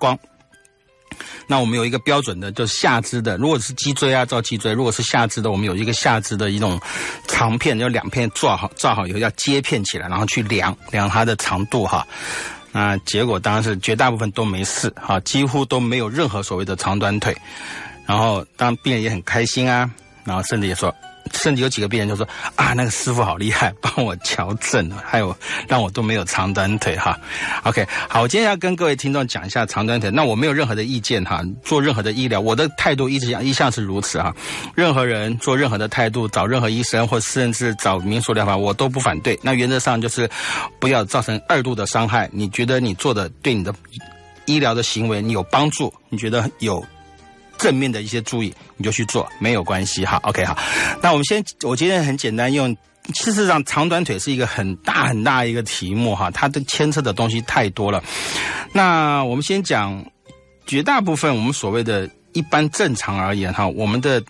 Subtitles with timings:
[0.00, 0.18] 光。
[1.46, 6.80] 那我们有一个标准的，就是下肢的，如果是脊椎啊，照脊椎；如果是下肢的，我们有一个下肢的一种
[7.26, 12.06] 长片，就两片做好，照好以后要接片起来，然后去量量它的长度哈。
[12.72, 17.36] 那结果当然是绝大部分都没事哈，几乎都没有任何所谓的长短腿。
[18.06, 19.90] 然后当然病人也很开心啊，
[20.24, 20.94] 然后甚至也说。
[21.32, 22.26] 甚至有几个病人就说
[22.56, 25.36] 啊，那个师傅好厉害，帮我矫正了，还有
[25.68, 27.18] 让我都没有长短腿哈。
[27.62, 30.10] OK，好，我今天要跟各位听众讲一下长短腿。
[30.10, 34.34] 那我没有任何的意见哈，做任何的医疗，我的态度一直一向是如此哈。
[34.74, 39.38] 任何人做任何的态度，找任何医生或甚至找民俗疗法，我都不反对。
[39.42, 40.28] 那原则上就是
[40.78, 42.28] 不要造成二度的伤害。
[42.32, 43.74] 你觉得你做的对你的
[44.46, 45.92] 医疗的行为你有帮助？
[46.08, 46.84] 你觉得有？
[47.60, 50.16] 正面的一些注意，你就去做，没有关系哈。
[50.24, 50.56] OK，哈，
[51.02, 52.76] 那我们先，我今天很简单用。
[53.14, 58.02] 事实上，长短腿是一个很大很大一个题目哈，它的牵扯的东西太多了。
[58.72, 60.04] 那我们先讲
[60.66, 64.22] 绝大部分我们所谓的一般正常而言哈，我们的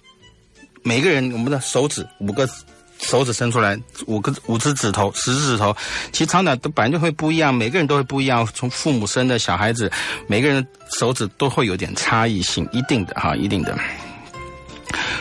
[0.82, 2.48] 每个人我们的手指五个。
[3.02, 5.74] 手指伸出来，五个五只指头，十只指头，
[6.12, 8.46] 其实长短都本来就会不一样，每个人都会不一样。
[8.54, 9.90] 从父母生的小孩子，
[10.26, 10.64] 每个人
[10.98, 13.76] 手指都会有点差异性，一定的哈，一定的。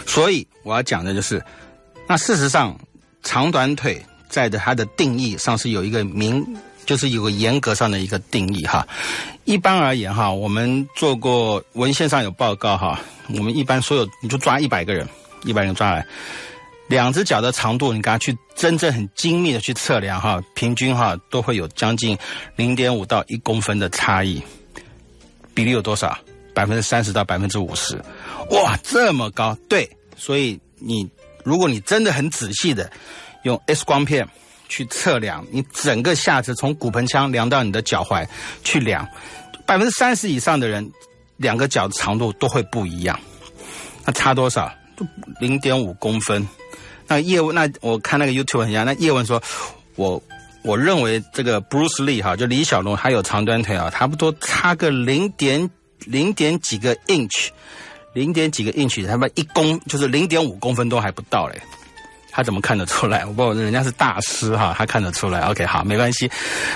[0.05, 1.43] 所以我要讲的就是，
[2.07, 2.77] 那事实上
[3.23, 6.45] 长短腿在的它的定义上是有一个明，
[6.85, 8.85] 就是有个严格上的一个定义哈。
[9.45, 15.07] 一般而言哈，我们做过文献上有报告哈，我们一般所有你就抓一百个人，
[15.43, 16.05] 一百人抓来。
[16.89, 22.17] 两只脚的长度，你给它去真正很精密的去测量哈，平均哈都会有将近
[22.55, 24.41] 零点五到一公分的差异，
[25.53, 26.17] 比例有多少？
[26.51, 27.95] 百分之三十到百分之五十，
[28.49, 29.55] 哇，这么高！
[29.69, 31.07] 对，所以你
[31.45, 32.91] 如果你真的很仔细的
[33.43, 34.27] 用 X 光片
[34.67, 38.27] 去测量，你整个下肢从骨盆腔量到你的脚踝
[38.63, 39.07] 去量，
[39.65, 40.91] 百分之三十以上的人
[41.37, 43.17] 两个脚的长度都会不一样，
[44.03, 44.69] 那差多少？
[45.39, 46.45] 零点五公分。
[47.09, 48.85] 那叶问，那我看那个 YouTube 很像。
[48.85, 49.41] 那叶问说，
[49.95, 50.21] 我
[50.61, 55.69] 我认为这个 Bruce Lee 哈，就李小龙还有长短腿啊，差不多差个零点
[56.05, 57.49] 零点几个 inch，
[58.13, 61.59] 零点几个 inch，他妈一公就是零点五公分都还不到嘞，
[62.31, 63.25] 他怎么看得出来？
[63.25, 65.41] 我不知道，人家是大师哈，他看得出来。
[65.41, 66.31] OK，好，没关系。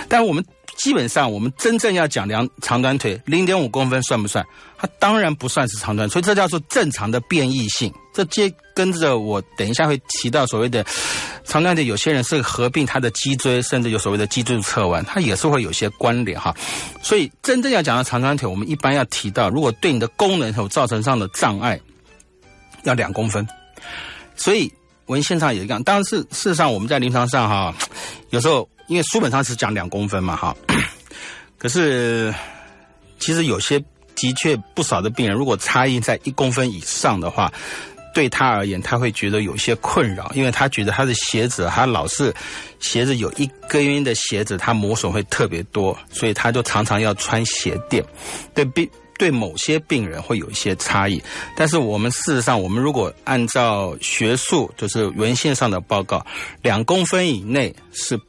[0.09, 0.43] 但我们。
[0.77, 4.45] 基本上，我们真正要讲量长短腿，零点五公分算不算？
[4.77, 7.93] 它当然不算是长短，所以这叫做正常的变异性。
[8.13, 10.85] 这接跟着我等一下会提到所谓的
[11.43, 16.53] 长短腿，有些人是合并他的脊椎，甚至有所谓的脊椎侧弯，它也是会有些关联哈。
[17.01, 21.79] 所以真正要讲到长短腿，我们一般要提到，如果对你的功能有造成上的障碍，
[22.83, 23.47] 要两公分。
[24.35, 24.71] 所以
[25.05, 27.73] 文献上也一样，但是事实上我们在临床上哈，
[28.31, 28.67] 有时候。
[28.87, 30.55] 因为书本上是讲两公分嘛，哈，
[31.57, 32.33] 可是
[33.19, 33.79] 其实有些
[34.15, 37.51] 的确不少的病人，如果差异在一公分以上的话，
[38.13, 42.33] 对他而言他会觉得有些困扰，因为他觉得他的鞋子，他老是
[42.79, 48.03] 鞋子有一根的鞋子，他磨损会特别多，所以他就常常要穿鞋垫。
[48.53, 51.21] 对病对某些病人会有一些差异，
[51.55, 56.23] 但是我们事实上，我们如果按照学术就是文献上的报告，
[56.61, 58.19] 两公分以内是。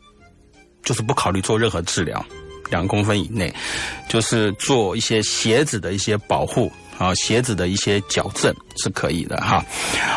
[0.85, 2.25] 就是不考虑做任何治疗，
[2.71, 3.53] 两公分以内，
[4.09, 9.65] 就是做一些鞋子的一些保护啊，鞋子的一些矫正是可以的哈。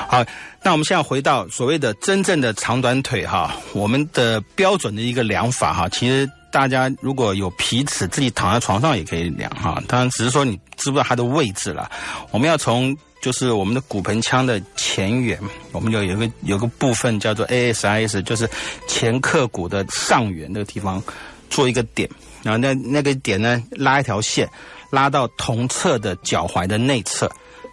[0.10, 0.24] 好，
[0.62, 9.82] 那我们现在回到所谓的真正的长短腿哈，我们的标准的一个量法哈，其实大家如果有皮尺，自己躺在床上也可以量哈。
[9.88, 11.90] 当然，只是说你知不知道它的位置了。
[12.32, 15.40] 我们要从就是我们的骨盆腔的前缘，
[15.72, 18.48] 我们就有个有个部分叫做 ASIS，就是
[18.88, 21.02] 前刻骨的上缘那个地方
[21.50, 22.10] 做一个点，
[22.44, 24.48] 然后那那个点呢拉一条线，
[24.92, 27.30] 拉到同侧的脚踝的内侧，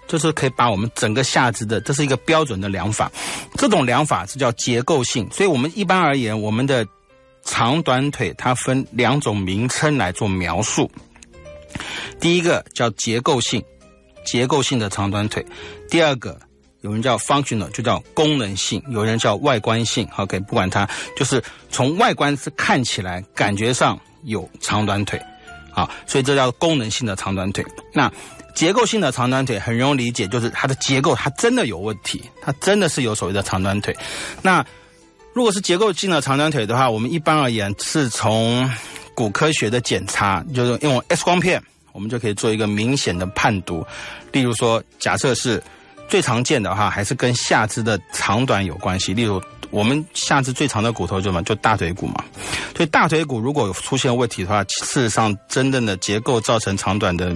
[0.08, 3.12] 就是可以把我们整个下肢的，这是一个标准的量法。
[3.56, 6.86] 这种量法是叫结构性，所以我们一般而言，我们的
[7.44, 10.90] 长短腿它分两种名称来做描述。
[12.18, 13.62] 第一个叫结构性。
[14.24, 15.44] 结构性的长短腿，
[15.88, 16.38] 第二个
[16.80, 20.08] 有人叫 functional，就叫功能性；有人叫外观性。
[20.16, 25.20] OK，不管它，就是从外观是看起来感觉上有长短腿，
[25.70, 27.64] 好，所以这叫功能性的长短腿。
[27.92, 28.12] 那
[28.54, 33.96] 结构性的长短腿很容易理解，就是它的结构它真的有问题，它真的是有所谓的长短腿。
[34.42, 34.64] 那
[35.32, 38.70] 如果是结构性的长短腿的话，我们一般而言是从
[39.14, 41.62] 骨科学的检查，就是用 X 光片。
[41.94, 43.86] 我们就可以做一个明显的判读，
[44.32, 45.62] 例如说，假设是
[46.08, 49.14] 最常见的哈，还是跟下肢的长短有关系。
[49.14, 51.40] 例如，我们下肢最长的骨头就什么？
[51.44, 52.24] 就大腿骨嘛。
[52.76, 57.32] 所以大腿骨如果有出现问题的话，事实上真正的结构造成长短的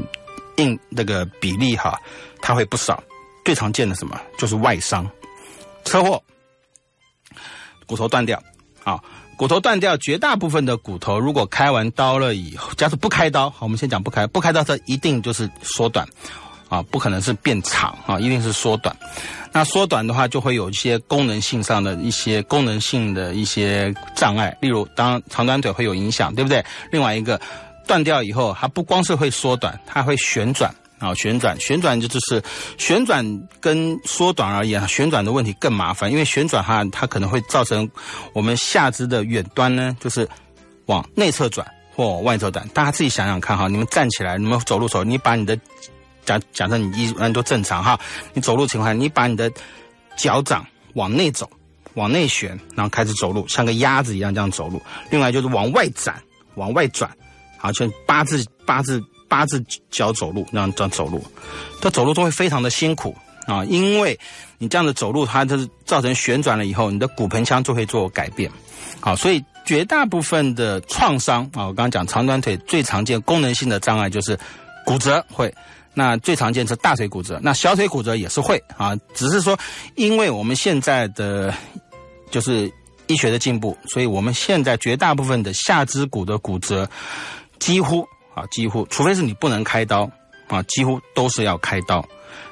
[0.56, 1.96] 硬那个比例哈，
[2.42, 3.00] 它会不少。
[3.44, 5.08] 最常见的什么就是外伤、
[5.84, 6.20] 车祸、
[7.86, 8.42] 骨头断掉
[8.82, 9.00] 啊。
[9.38, 16.04] 骨头断掉，绝大部分的骨头如果开完刀了以后，假设不开刀，好，我们先讲不开，不开刀它一定就是缩短，
[16.68, 18.94] 啊，不可能是变长啊，一定是缩短。
[19.52, 26.64] 那缩短的话，就会有一些功能性上的一些功能性的一些障碍，例如当长短腿会有影响，对不对？
[26.90, 27.40] 另外一个
[27.86, 30.74] 断掉以后，它不光是会缩短，它会旋转。
[30.98, 32.42] 啊，旋转，旋转就就是
[32.76, 33.24] 旋转
[33.60, 37.88] 跟缩短而言，旋转的问题更麻烦，因为旋转哈，它可能会造成
[38.32, 40.28] 我们下肢的远端呢，就是
[40.86, 41.64] 往内侧转
[41.94, 42.66] 或外侧转。
[42.70, 45.56] 大家自己想想看哈，你们站起来，你们走路时候，你把你的
[46.24, 47.98] 假假设你一般都正常哈，
[48.34, 49.48] 你走路情况下，你把你的
[50.16, 51.48] 脚掌往内走，
[51.94, 54.82] 往内旋，然后开始走路，像个鸭子一样这样走路。
[55.10, 56.20] 另外就是往外展，
[56.56, 57.08] 往外转，
[57.56, 59.00] 好像八字八字。
[59.28, 61.22] 八字脚走路，那样这样走路，
[61.80, 63.14] 这走路都会非常的辛苦
[63.46, 64.18] 啊，因为
[64.56, 68.50] 你这样子走路，它就是造成旋转了以后，你的骨盆腔就会做改变，
[69.00, 74.38] 好，所以绝大部分的创伤啊，我刚刚讲长短腿最常见功能性的障碍就是
[74.86, 75.54] 骨折会，
[75.92, 79.58] 那最常见是大腿骨折，那小腿骨折也是会啊，只是说
[79.94, 81.54] 因为我们现在的
[82.30, 82.72] 就是
[83.06, 86.88] 医学的进步，所以我们现在绝大部分的下肢骨的骨折
[87.58, 88.08] 几乎。
[88.38, 90.08] 啊，几乎除非是你不能开刀，
[90.46, 92.06] 啊，几乎都是要开刀。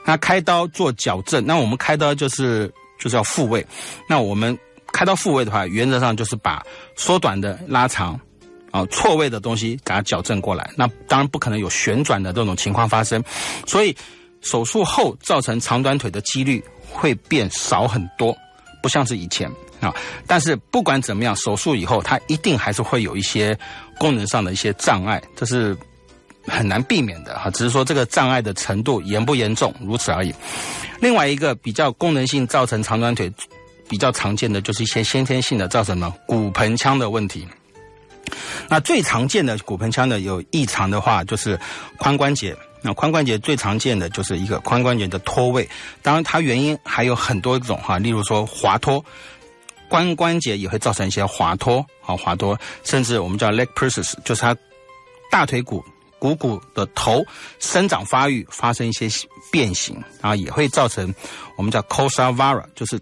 [0.04, 3.64] 那开刀做矫正，那我们开刀就是就是要复位。
[4.08, 4.56] 那我们
[4.92, 6.64] 开刀复位的话，原则上就是把
[6.96, 8.18] 缩短的、拉长，
[8.72, 10.68] 啊，错位的东西给它矫正过来。
[10.76, 13.22] 那当然不可能有旋转的这种情况发生，
[13.66, 13.96] 所以
[14.40, 18.36] 手术后造成长短腿的几率会变少很多，
[18.82, 19.48] 不像是以前。
[19.78, 19.94] 啊，
[20.26, 23.56] 但是不管怎么样，手术以后它一定还是会有一些
[23.98, 25.76] 功能上的一些障碍，这是
[26.46, 27.50] 很难避免的哈。
[27.50, 30.34] 只是说这个障碍的程度严不严重，如此而已。
[31.00, 33.32] 另外一个比较功能性造成长短腿
[33.88, 37.46] 比较常见的，就是一些先天性的造成了骨盆腔的问题。
[38.68, 41.58] 那最常见的骨盆腔的有异常的话，就是
[41.98, 42.56] 髋关节。
[42.82, 45.68] 那髋关节最常见的就是一个髋关节的脱位，
[46.02, 49.04] 当然它原因还有很多种哈，例如说滑脱。
[49.88, 54.56] 髋关节也会造成一些滑脱，好滑脱，甚至我们叫 leg process，就是它
[55.30, 55.84] 大腿骨
[56.18, 57.24] 股骨的头
[57.58, 59.08] 生长发育发生一些
[59.50, 61.14] 变形，然后也会造成
[61.56, 62.98] 我们叫 coxa vara，就是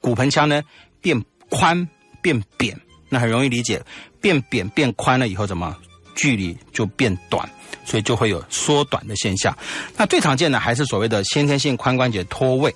[0.00, 0.62] 骨盆腔呢
[1.00, 1.88] 变宽
[2.22, 3.82] 变扁，那很容易理解，
[4.20, 5.76] 变扁变宽了以后怎么
[6.14, 7.48] 距离就变短，
[7.84, 9.56] 所以就会有缩短的现象。
[9.96, 12.74] 那最常见的还是所谓的先天性髋关节脱位。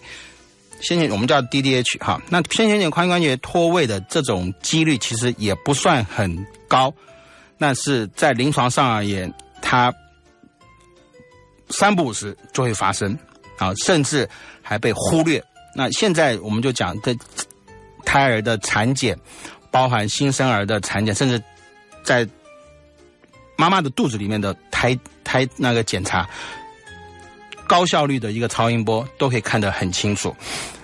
[0.84, 6.92] 先天我们叫 DDH 哈，那先天性髋关节脱位的这种几率其实也不算很高，
[7.58, 9.32] 但是在临床上而言，
[9.62, 9.92] 它
[11.70, 13.18] 三不五时就会发生
[13.56, 14.28] 啊，甚至
[14.62, 15.42] 还被忽略。
[15.74, 17.16] 那现在我们就讲这
[18.04, 19.18] 胎儿的产检，
[19.70, 21.42] 包含新生儿的产检，甚至
[22.02, 22.28] 在
[23.56, 26.28] 妈妈的肚子里面的胎胎那个检查。
[27.66, 30.34] 高效率的一个超音波都可以看得很清楚。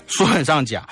[0.06, 0.86] 书本上讲，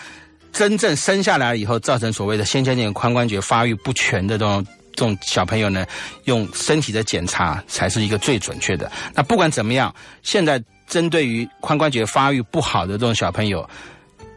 [0.52, 5.84] 真正生下来以后造成所谓的先天性髋关节发育不全的这种这种小朋友呢，
[6.24, 8.90] 用身体的检查才是一个最准确的。
[9.14, 13.68] 那不管怎么样，现在针对于髋关节发育不好的这种小朋友，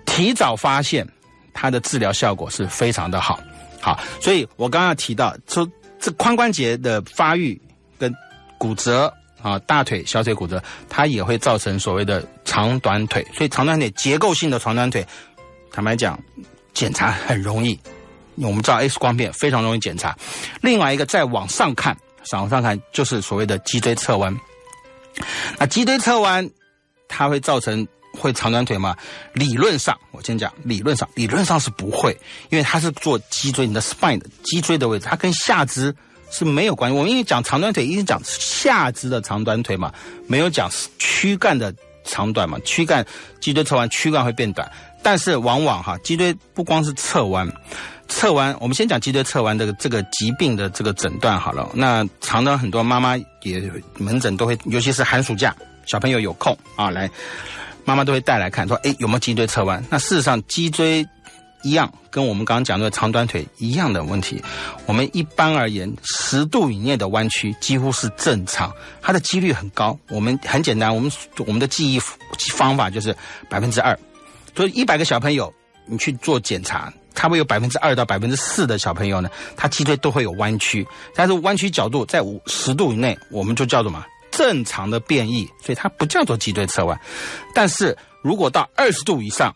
[0.05, 1.07] 提早发现，
[1.53, 3.39] 它的治疗效果是非常的好。
[3.79, 5.67] 好，所以我刚刚提到说，
[5.99, 7.59] 这髋关节的发育
[7.99, 8.13] 跟
[8.57, 9.13] 骨折。
[9.41, 13.25] 啊，大腿、小腿骨折，它也会造成所谓的长短腿。
[13.33, 15.05] 所以长短腿结构性的长短腿，
[15.71, 16.19] 坦白讲，
[16.73, 17.79] 检查很容易。
[18.35, 20.17] 我们照 X 光片非常容易检查。
[20.61, 21.95] 另外一个再往上看，
[22.33, 24.35] 往上看就是所谓的脊椎侧弯。
[25.59, 26.49] 那脊椎侧弯，
[27.07, 28.95] 它会造成会长短腿吗？
[29.33, 32.17] 理论上，我先讲理论上，理论上是不会，
[32.49, 35.93] 因为它是做脊椎你的 spine 的脊椎的位置，它跟下肢。
[36.31, 36.97] 是没有关系。
[36.97, 39.93] 我们因为讲长短腿，一直讲下肢的长短腿嘛，
[40.25, 41.71] 没有讲躯干的
[42.03, 42.57] 长短嘛。
[42.65, 43.05] 躯干
[43.39, 44.71] 脊椎侧弯，躯干会变短。
[45.03, 47.51] 但是往往哈，脊椎不光是侧弯，
[48.07, 48.55] 侧弯。
[48.59, 51.69] 我们先讲脊椎侧弯这个这个疾病的这个诊断好了。
[51.73, 57.09] 那常常很多妈妈也门诊都会，尤其是寒暑假，小朋友有空啊，来
[57.83, 59.83] 妈妈都会带来看，说哎有没有脊椎侧弯？
[59.89, 61.05] 那事实上脊椎。
[61.63, 64.43] 一样，跟我们刚刚讲的长短腿一样的问题。
[64.85, 69.97] 我们一般而言，十度以内的弯曲几乎是正常，它的几率很高。
[70.09, 71.11] 我们很简单，我们
[71.45, 71.99] 我们的记忆
[72.53, 73.15] 方法就是
[73.49, 73.97] 百分之二。
[74.55, 75.53] 所以一百个小朋友，
[75.85, 86.99] 你去做检查，差不多有百分之二到百分之四的小朋友呢，他脊椎都会有弯曲，但是弯曲角度在五十度以内，我们就叫什么正常的变异，所以它不叫做脊椎侧弯。
[87.53, 89.55] 但是如果到二十度以上，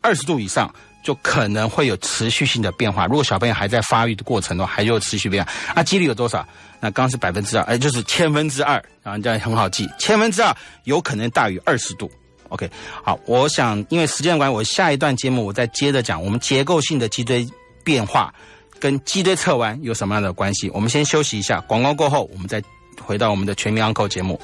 [0.00, 0.72] 二十度以上
[1.04, 3.06] 就可能会有持续性的变化。
[3.06, 6.44] 如果小朋友还在发育的过程中，还有持续变化，那几率有多少？
[6.80, 12.10] 那刚是百分之二，哎，就是千分之二，啊，这样很好记，千分之二有可能大于二十度。
[12.48, 12.68] OK，
[13.02, 17.46] 好，我想因为时间关系，我下一段节目我再接着讲我们结构性的脊椎
[17.82, 18.32] 变化
[18.78, 20.70] 跟脊椎侧弯有什么样的关系。
[20.70, 22.62] 我们先休息一下，广告过后，我们再
[23.02, 24.40] 回到我们的全民昂扣节目。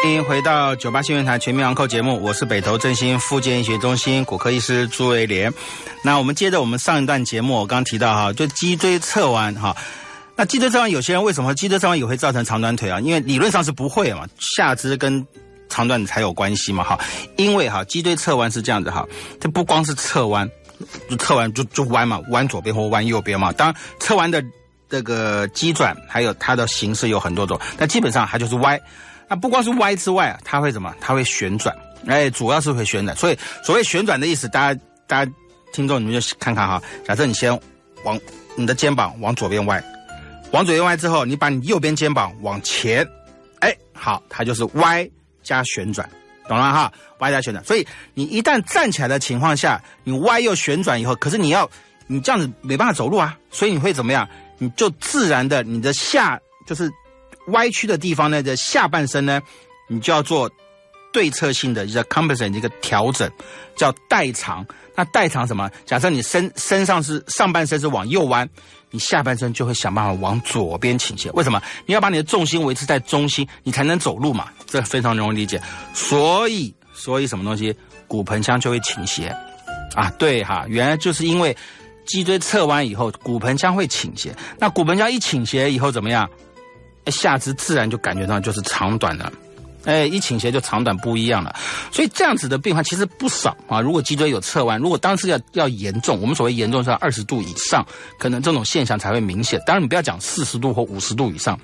[0.00, 5.52] 欢迎回到九八新闻台全民昂扣节目，我是北投振兴复健医学中心骨科医师朱维廉。
[6.04, 9.76] 那我们接着我们上一段节目，我刚提到哈，就脊椎侧弯哈。
[10.36, 13.00] 那脊椎侧弯有些人为什么脊椎侧弯也会造成长短腿啊？
[13.00, 15.26] 因为理论上是不会嘛，下肢跟
[15.68, 16.98] 长短才有关系嘛哈。
[17.36, 19.04] 因为哈脊椎侧弯是这样子哈，
[19.40, 20.48] 这不光是侧弯，
[21.10, 23.52] 就侧弯就就弯嘛，弯左边或弯右边嘛。
[23.52, 24.42] 当然侧弯的
[24.88, 28.80] 这个机转还有它的形式有很多种，但基本上它就是歪。
[29.28, 30.94] 那不光是歪之外啊，它会什么？
[31.00, 33.14] 它会旋转，哎，主要是会旋转。
[33.14, 35.30] 所以所谓旋转的意思，大家大家
[35.72, 36.82] 听众你们就看看哈。
[37.04, 37.52] 假设你先
[38.04, 38.18] 往
[38.56, 39.84] 你的肩膀往左边歪，
[40.52, 43.06] 往左边歪之后，你把你右边肩膀往前，
[43.60, 45.06] 哎，好，它就是歪
[45.42, 46.08] 加旋转，
[46.48, 46.90] 懂了哈？
[47.18, 47.62] 歪加旋转。
[47.66, 51.68] 所以你一旦站起来的情况下，你歪又旋转以后，可是你要
[52.06, 54.26] 你这样子没办法走路啊，所以你会怎么样？
[54.56, 56.90] 你就自然的你的下就是。
[57.50, 59.40] 歪曲的地方呢，的下半身呢，
[59.88, 60.50] 你就要做
[61.12, 63.30] 对侧性的一个 compensate 一个调整，
[63.76, 64.66] 叫代偿。
[64.94, 65.70] 那代偿什么？
[65.86, 68.48] 假设你身身上是上半身是往右弯，
[68.90, 71.30] 你下半身就会想办法往左边倾斜。
[71.30, 71.62] 为什么？
[71.86, 74.48] 你要把你的重心维持在中心，你才能走路嘛。
[74.66, 75.62] 这非常容易理解。
[75.94, 77.72] 所以，所以什么东西？
[78.08, 79.28] 骨盆腔就会倾斜
[79.94, 80.10] 啊？
[80.18, 81.56] 对哈，原来就是因为
[82.04, 84.34] 脊椎侧弯以后，骨盆腔会倾斜。
[84.58, 86.28] 那骨盆腔一倾斜以后怎么样？
[87.10, 89.32] 下肢自然就感觉到就是长短了，
[89.84, 91.54] 哎，一倾斜就长短不一样了，
[91.90, 93.80] 所以这样子的病患其实不少啊。
[93.80, 97.86] 如果脊椎有侧弯，如果当时要要严重，我们所谓严重是二十度以上，
[98.18, 99.60] 可能这种现象才会明显。
[99.66, 101.58] 当然你不要讲四十度或五十度以上，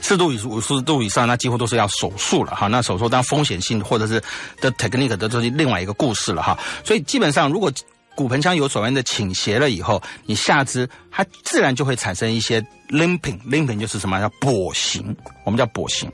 [0.00, 2.66] 四度以五十度以上，那几乎都是要手术了哈。
[2.66, 4.20] 那手术当风险性或者是
[4.60, 6.58] 的 technique 的，这是另外一个故事了哈。
[6.84, 7.70] 所以基本上如果
[8.14, 16.10] 骨盆腔有所谓的倾斜了以后，你下肢它自然就会产生一些 limping，limping 就是什么叫跛行，我们叫跛行。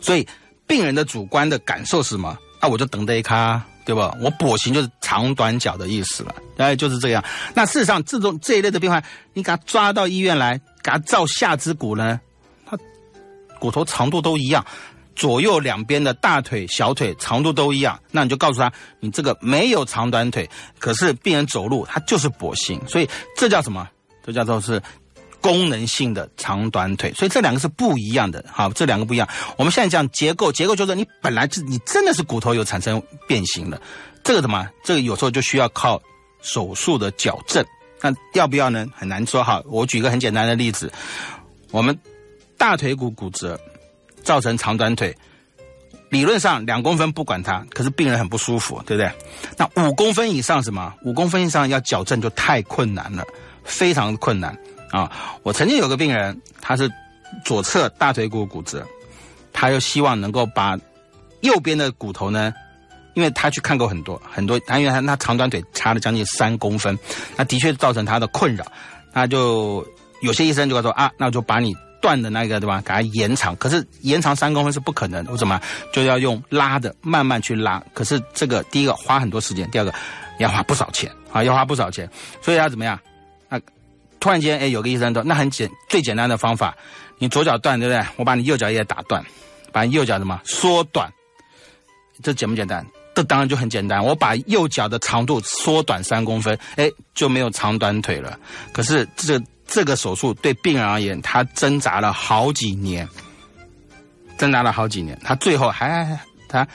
[0.00, 0.26] 所以
[0.66, 2.36] 病人的主观的感受是什么？
[2.60, 4.12] 那我就等得一卡，对吧？
[4.20, 7.22] 我跛行就是长短脚的意思了，哎，就是这样。
[7.54, 9.00] 那事实上，这种这一类的变化，
[9.34, 12.18] 你给他抓到医院来，给他照下肢骨呢，
[12.66, 12.76] 他
[13.60, 14.64] 骨头长度都一样。
[15.18, 20.48] 左右两边的大腿、小腿长度都一样，那你就告诉他，你这个没有长短腿，
[20.78, 23.86] 可是病人走路他就是跛行，所以这叫什么？
[24.24, 24.80] 这叫做是
[25.40, 28.44] 功能性的长短腿，所以这两个是不一样的。
[28.52, 29.28] 好，这两个不一样。
[29.56, 33.82] 我们现在讲结构，结构就是你本来是你真的是骨头有产生变形的，
[34.22, 34.68] 这个什么？
[34.84, 36.00] 这个有时候就需要靠
[36.40, 37.64] 手术的矫正。
[38.00, 38.86] 那要不要呢？
[38.94, 39.60] 很难说哈。
[39.66, 40.92] 我举个很简单的例子，
[41.72, 41.98] 我们
[42.56, 43.58] 大腿骨骨折。
[44.22, 45.16] 造成长短腿，
[46.10, 49.12] 理论上两公分不管它，可是病人很不舒服，对不对？
[49.56, 50.94] 那五公分以上什么？
[51.04, 53.24] 五公分以上要矫正就太困难了，
[53.64, 54.56] 非常困难
[54.90, 55.10] 啊！
[55.42, 56.90] 我曾经有个病人，他是
[57.44, 58.86] 左侧大腿骨骨折，
[59.52, 60.78] 他又希望能够把
[61.40, 62.52] 右边的骨头呢，
[63.14, 66.98] 因为他去看过很多很多，他因为他他长短腿差了将近三公分，
[67.36, 68.64] 那的确造成他的困扰，
[69.12, 69.86] 那就
[70.22, 71.76] 有些医生就会说啊，那就把你。
[72.00, 72.80] 断的那个对吧？
[72.80, 75.60] 给它延长，可是延长三公分是不可能，为什么？
[75.92, 77.82] 就要用拉的，慢慢去拉。
[77.92, 79.92] 可是这个第一个花很多时间，第二个
[80.38, 82.08] 要花不少钱啊，要花不少钱。
[82.40, 82.98] 所以要怎么样？
[83.48, 83.60] 那
[84.20, 86.76] 突然间，哎，有个医生说，那很简，最简单的方法，
[87.18, 88.06] 你左脚断，对不对？
[88.16, 89.24] 我把你右脚也打断，
[89.72, 91.12] 把你右脚什么缩短，
[92.22, 92.86] 这简不简单？
[93.14, 98.38] 这当然就很简单，我把右脚的长度缩短三公分，哎，就没有长短腿了。
[98.72, 99.40] 可是这。
[99.68, 103.08] 这个手术对病人而言，他挣扎了好几年，
[104.36, 106.66] 挣扎了好几年，他最后还他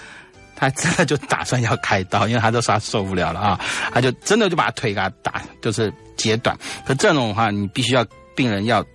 [0.56, 3.60] 他真的就打算要开刀，因为他都说他受不了了啊，
[3.92, 6.58] 他就真的就把腿给他打，就是截短。
[6.86, 8.86] 可这种的话，你必须要病人要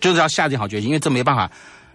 [0.00, 1.50] 就是要下定好决心，因为这没办法。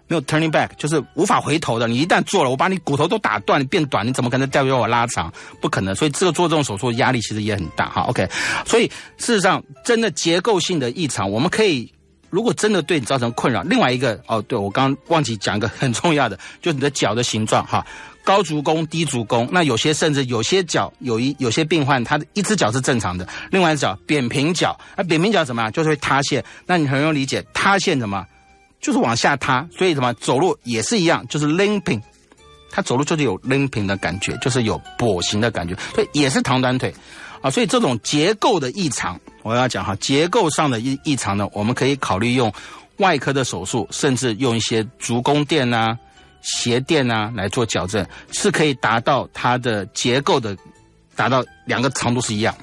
[0.08, 1.88] 没有 turning back，就是无法回头的。
[1.88, 5.34] 你一旦做了，我把你骨头都打断，你变短，你怎么可能再让我拉长？
[5.60, 5.96] 不可能。
[5.96, 8.04] 所以这个做这种手术压力其实也很大哈。
[8.04, 8.30] OK，
[8.66, 11.92] 所以事实上，真的结构性的异常，我们可以
[12.30, 17.86] 如果真的对你造成困扰，另外一个哦，对我刚忘记讲一个很重要的，就是你的脚的形状哈，
[18.24, 19.48] 高足弓、低足弓。
[19.52, 24.78] 那有些甚至有些脚有一有些病患，他的一只脚是正常的，另外一只脚扁平脚。
[24.96, 25.72] 那扁平脚怎么样？
[25.72, 26.44] 就是会塌陷。
[26.66, 28.26] 那你很容易理解，塌陷什么？
[28.82, 29.68] 就是往下塌。
[29.78, 32.02] 所以什么走路也是一样，就是 limping。
[32.72, 36.94] 他走路就是有 limping 的感觉，就是有跛行的感觉，所以也是长短腿。
[37.42, 42.52] 啊，所以这种结构的异常，我要讲哈，结构上的异异常呢，我们可以考虑用
[42.98, 45.98] 外科的手术，甚至用一些足弓垫啊、
[46.42, 50.58] 鞋垫啊来做矫正，是可以达到它的结构的，
[51.16, 52.56] 达到两个长度是一样。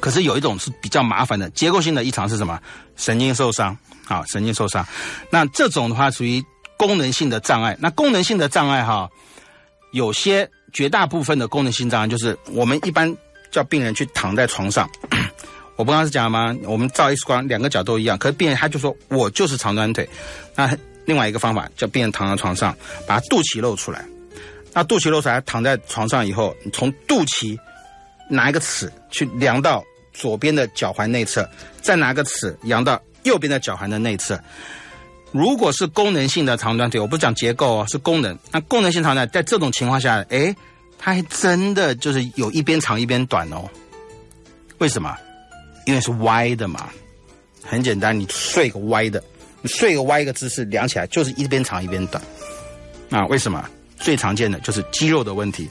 [0.00, 2.60] 可是有一种是比较麻烦的结构性的异常是什么？
[2.96, 4.86] 神经受伤啊，神经受伤。
[5.30, 6.42] 那这种的话属于
[6.76, 7.76] 功能性的障碍。
[7.80, 9.08] 那功能性的障碍哈，
[9.92, 13.16] 有些绝大部分的功能性障碍就是我们一般。
[13.52, 14.90] 叫病人去躺在床上，
[15.76, 16.54] 我不刚刚是讲了吗？
[16.64, 20.06] 我们照 X 光，两个脚都一样，可是病人他就说我就是长短腿。
[20.54, 24.04] 那另外一个方法叫病人躺在床上，把肚脐露出来。
[24.74, 27.56] 那肚脐露出来，躺在床上以后，从肚脐
[28.28, 29.82] 拿一个尺去量到
[30.12, 31.48] 左边的脚踝内侧，
[31.80, 34.40] 再拿个尺量到右边的脚踝的内侧。
[35.32, 38.38] 如果是功能性的长短腿，我不讲结构哦，是功能。
[38.50, 40.56] 那功能性长短，在这种情况下，哎。
[40.98, 43.68] 它还真的就是有一边长一边短哦，
[44.78, 45.14] 为什么？
[45.84, 46.88] 因为是歪的嘛，
[47.62, 49.22] 很简单，你睡个歪的，
[49.60, 52.20] 你睡个歪一个姿势，量起来就是一边长一边短。
[53.10, 53.62] 啊，为什么？
[53.98, 55.68] 最常见的就是肌肉的问题。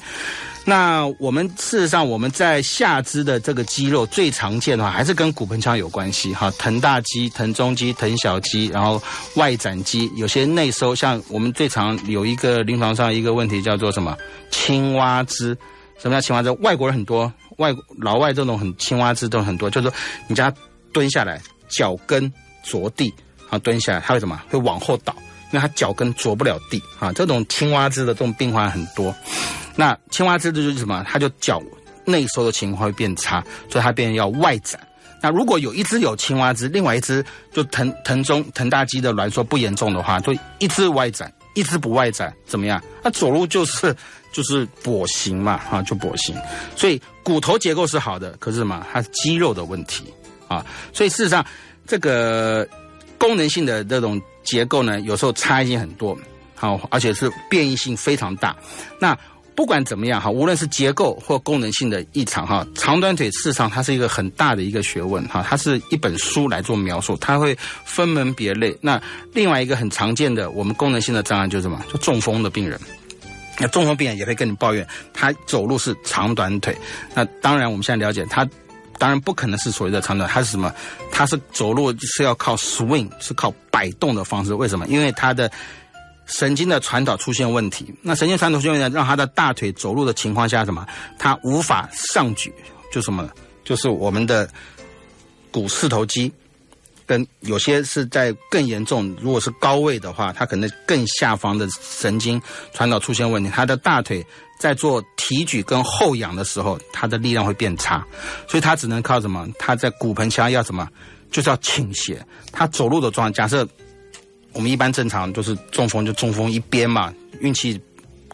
[0.67, 6.51] 那我们事实上，我们在下肢的这个肌肉最常见的话，还是跟骨盆腔有关系哈。
[6.57, 9.00] 臀大肌、臀中肌、臀小肌，然后
[9.36, 10.95] 外展肌，有些内收。
[10.95, 14.17] 像我们最常有一个临床上一个问题叫做什么？
[14.50, 15.55] 青蛙肢。
[15.98, 16.51] 什么叫青蛙肢？
[16.62, 19.95] 外国人很多，外老外这种很青蛙姿都很多，就是说
[20.27, 20.57] 你叫他
[20.91, 22.31] 蹲下来，脚跟
[22.63, 23.13] 着地
[23.50, 24.41] 啊，蹲下来，他会什么？
[24.50, 25.15] 会往后倒，
[25.56, 27.14] 因为他脚跟着不了地啊。
[27.14, 29.16] 这种青蛙肢的这种病患很多。
[29.78, 31.04] 那青蛙肢的就是什么？
[31.08, 31.62] 它就脚
[32.04, 34.80] 内收的情况会变差，所以它变要外展。
[35.22, 42.84] 那如果有一只有青蛙肢，另外一只就臀臀中臀大肌的挛缩不严重的话，就一只外展，一只不外展，怎么样？
[43.02, 43.96] 那走路就是
[44.32, 46.36] 就是跛行嘛，啊，就跛行。
[46.76, 48.86] 所以骨头结构是好的，可是什么？
[48.91, 50.04] 它肌肉的问题
[50.48, 50.65] 啊。
[50.94, 51.44] 所以事实上，
[51.88, 52.68] 这个
[53.18, 56.17] 功能性的这种结构呢，有时候差异性很多，
[56.55, 58.55] 好，而且是变异性非常大。
[58.99, 59.17] 那
[59.55, 68.77] 不管怎么样哈，无论是结构或功能性的异常哈，长短腿事实上它是一个很大的一个学问哈，它是一本书来做描述，它会分门别类。
[68.81, 69.01] 那
[69.34, 71.81] 另外一个很常见的我们功能性的障碍就是什么？
[71.89, 72.77] 就中风的病人，
[73.58, 76.75] 那中风病人也会跟你抱怨，他走路是长短腿。
[77.13, 78.45] 那当然我们现在了解，他
[78.97, 80.73] 当然不可能是所谓的长短，它是什么？
[81.12, 84.53] 它是走路是要靠 swing，是靠摆动的方式。
[84.53, 84.88] 为什么？
[84.88, 85.51] 因为它的。
[86.27, 90.84] 神经的传导出现问题，那神经传导出现问题，让他的大腿走路的情况下什么？
[91.19, 92.51] 他无法上举，
[92.91, 93.29] 就什么？
[93.63, 94.49] 就是我们的
[95.51, 96.34] 股四头肌，
[97.05, 102.41] 跟有些是在更严重，如果是高位的话，他可能更下方的神经
[102.73, 104.25] 传导出现问题，他的大腿
[104.60, 108.06] 在做提举跟后仰的时候，他的力量会变差，
[108.48, 109.48] 所以他只能靠什么？
[109.60, 110.88] 他在骨盆腔要什么？
[111.32, 113.68] 就是要倾斜，他走路的状态，假设。
[114.54, 117.78] 我们一般正常就是中风就中风一边嘛，运气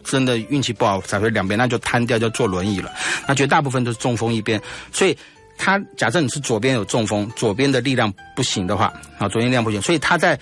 [0.04, 2.92] 真的运气不好才会两边，那就瘫掉就坐轮椅了。
[3.26, 5.18] 那绝大部分都是中风一边，所以
[5.58, 8.84] 他假设你是左边有中风，左边的力量不行的话，
[9.18, 10.38] 啊，左边力量不行，所以他在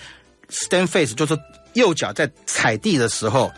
[0.51, 1.35] stand face 就是
[1.73, 3.51] 右脚在踩地的时候，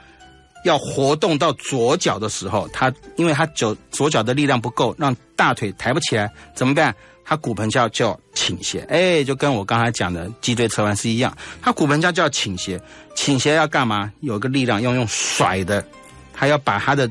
[0.64, 6.94] 要活动到左脚的时候，他因为他脚左脚的力量不够，让大腿抬不起来，怎么办？
[7.26, 11.34] 他骨盆下就要倾斜，哎，就跟我刚才讲的脊椎侧弯是一样。
[11.62, 12.82] 他骨盆就要倾斜，
[13.16, 14.12] 倾斜要干嘛？
[14.20, 15.86] 有个力量要用甩的，
[16.34, 17.10] 他要把他的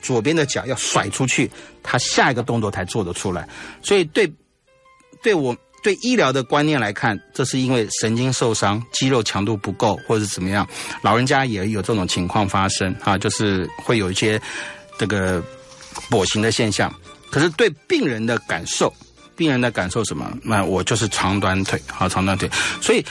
[0.00, 1.50] 左边的脚要甩出去，
[1.82, 3.46] 他下一个动作才做得出来。
[3.82, 4.32] 所以对
[5.22, 10.66] 对我对医疗的观念来看，这是因为神经受伤、肌肉强度不够，或者是怎么样。
[11.02, 14.40] 老人家也有这种情况发生啊，就是会有一些
[14.98, 15.40] 这个
[16.10, 16.92] 跛行的现象。
[17.30, 18.92] 可是对病人的感受。
[19.36, 20.32] 病人的感受什么？
[20.44, 22.48] 那我就是长短腿，好长短腿。
[22.80, 23.04] 所以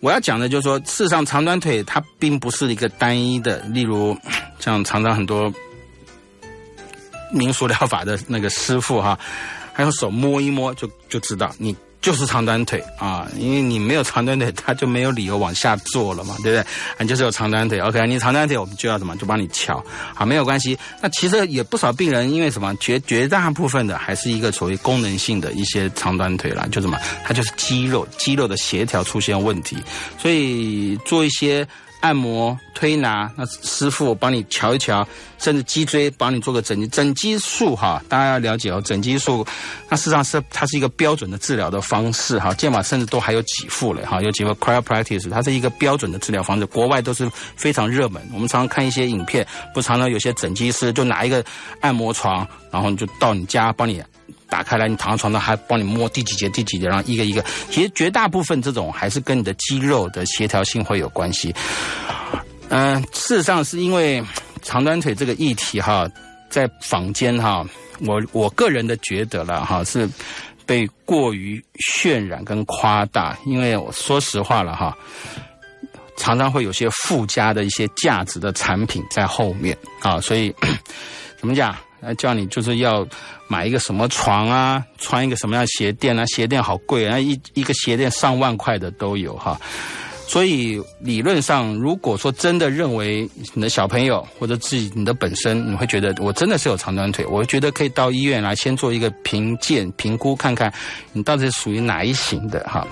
[0.00, 3.60] 我要讲的就是说，事实上长短腿它并不是一个单一的。
[3.60, 4.14] 例如，
[4.60, 5.50] 像常常很多
[7.32, 9.18] 民俗疗法的那个师傅哈，
[9.72, 11.74] 还用手摸一摸就就知道，你
[12.04, 16.66] 就是长短腿啊，因为你没有长短腿，他就没有理由往下做了嘛，对不对？
[16.98, 19.82] 你就是有长短腿，OK，你长短腿，我们就要怎么就帮你翘，
[20.14, 20.78] 好，没有关系。
[21.00, 29.78] 那其实也不少病人因为什么，绝绝大部分的还是一个所谓功能性的一些长短腿啦，就什么，它就是肌肉肌肉的协调出现问题，
[30.18, 31.66] 所以做一些。
[32.04, 38.02] 按摩、推拿，那师傅帮你瞧一瞧，甚至脊椎帮你做个整整肌术哈。
[38.10, 39.42] 大家要了解哦，整肌术，
[39.88, 42.52] 那事实上是它是一个标准的治疗的方式哈。
[42.52, 48.22] 健保甚至都还有给付了哈，有几个 c r y o practice，它是一个标准的治疗方式，国外都是非常热门。
[48.34, 51.42] 我们常常看一些影片，不常常有些整脊师就拿一个
[51.80, 54.02] 按摩床，然后你就到你家帮你。
[54.48, 57.44] 打开来，你躺在床上还帮你摸第几节第几节，然后一个一个。
[57.70, 61.54] 其实绝大部分这种还是跟你的肌肉的协调性会有关系。
[62.68, 64.22] 嗯，事实上是因为
[64.62, 66.08] 长短腿这个议题哈，
[66.48, 67.64] 在坊间哈，
[68.00, 70.08] 我我个人的觉得了哈，是
[70.64, 71.62] 被过于
[71.96, 73.36] 渲染跟夸大。
[73.46, 74.96] 因为我说实话了哈，
[76.16, 80.54] 常常会有些附加的一些价值的产品在后面啊，所以
[81.38, 81.76] 怎么讲？
[82.14, 83.06] 叫你就是要
[83.48, 86.26] 买一个什么床啊，穿一个什么样鞋垫啊？
[86.26, 89.58] 鞋垫好贵啊，一一个鞋垫上万块的都有哈。
[90.26, 100.72] 所以理论上，如果说真的认为你的小朋友或者自己你的本身，你会觉得我真的是有长短腿，我觉得可以到医院来先做一个评鉴评估，看看
[101.12, 102.86] 你到底属于哪一型的哈。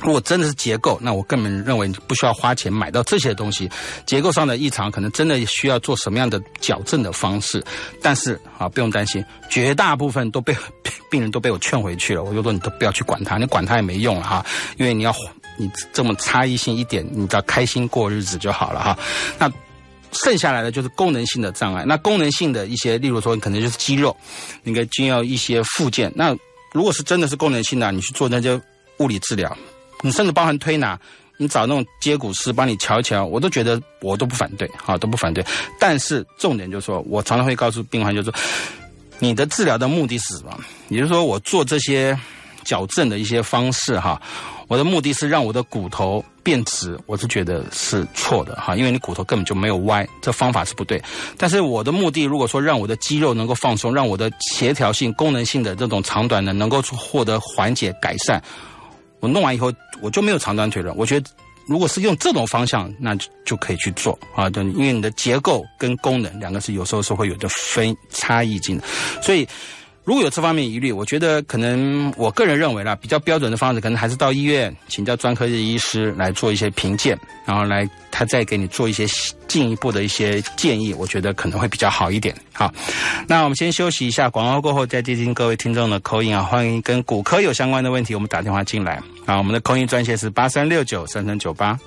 [0.00, 3.68] 如果真的是结构，那我根本认为不需要花钱买到这些东西。
[4.06, 7.62] 结构上的异常，可能真的需要做什么样的矫正的方式。
[8.00, 10.56] 但是啊，不用担心，绝大部分都被
[11.10, 12.22] 病人都被我劝回去了。
[12.22, 14.44] 我就说你都不要去管它，你管它也没用了哈。
[14.76, 15.14] 因为你要
[15.56, 18.98] 你这么差异性一点，你只要开心过日子就好了哈。
[19.38, 19.50] 那
[20.12, 21.84] 剩下来的就是功能性的障碍。
[21.84, 24.16] 那功能性的一些，例如说可能就是肌肉，
[24.64, 26.12] 应该均要一些附件。
[26.14, 26.36] 那
[26.72, 28.60] 如果是真的是功能性的，你去做那些
[28.98, 29.56] 物理治疗。
[30.02, 30.98] 你甚至包含推拿，
[31.36, 35.44] 你找那种接骨师帮你瞧一瞧，我都觉得我都不反对，哈，都不反对。
[35.78, 38.38] 但是重点就是说，我常常会告诉病患，就是说，
[39.18, 40.58] 你的治疗的目的是什么？
[40.88, 42.18] 也就是说，我做这些
[42.64, 44.20] 矫正的一些方式，哈，
[44.68, 51.02] 我的目的是让我的骨头变直，我是觉得是错的，哈，因为你骨头根本就没有歪，这方法是不对。
[51.36, 58.42] 但是我的目的，如果说让我的肌肉能够放松，让我的协调性、功能性的这种长短呢，能够获得缓解改善。
[59.20, 60.92] 我弄完以后，我就没有长短腿了。
[60.94, 61.30] 我觉得，
[61.66, 64.48] 如果是用这种方向，那就就可以去做啊。
[64.50, 68.84] 对，因为你的结构跟功能两个是有时候是会有的分差异性的，
[69.22, 69.46] 所以。
[70.08, 79.06] 如果有这方面疑虑，我觉得可能我个人认为啦，比较标准的方式，可能还是到医院请教专科的医师来做一些评鉴，然后来他再给你做一些
[79.48, 82.34] 进一步的一些建议，我觉得可能会比较好一点。
[82.54, 82.72] 好，
[83.26, 91.78] 那我们先休息一下，广告过后再接听各位听众的口音啊，欢迎跟骨科有相关的问题，我们打电话进来啊，我们的口音专线是八三六九三三九八。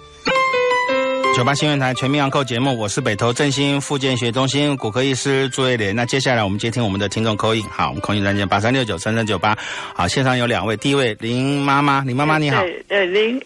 [1.33, 5.95] 九八新闻台全民养扣节目，我是北投振兴复健学中心骨科医师朱瑞莲。
[5.95, 9.57] 那接下来我们接听我们的听众口音，好，我们口音专线八三六九三三九八。
[9.95, 13.41] 好，线上有两位，第一位林妈妈，林妈妈你好，呃，林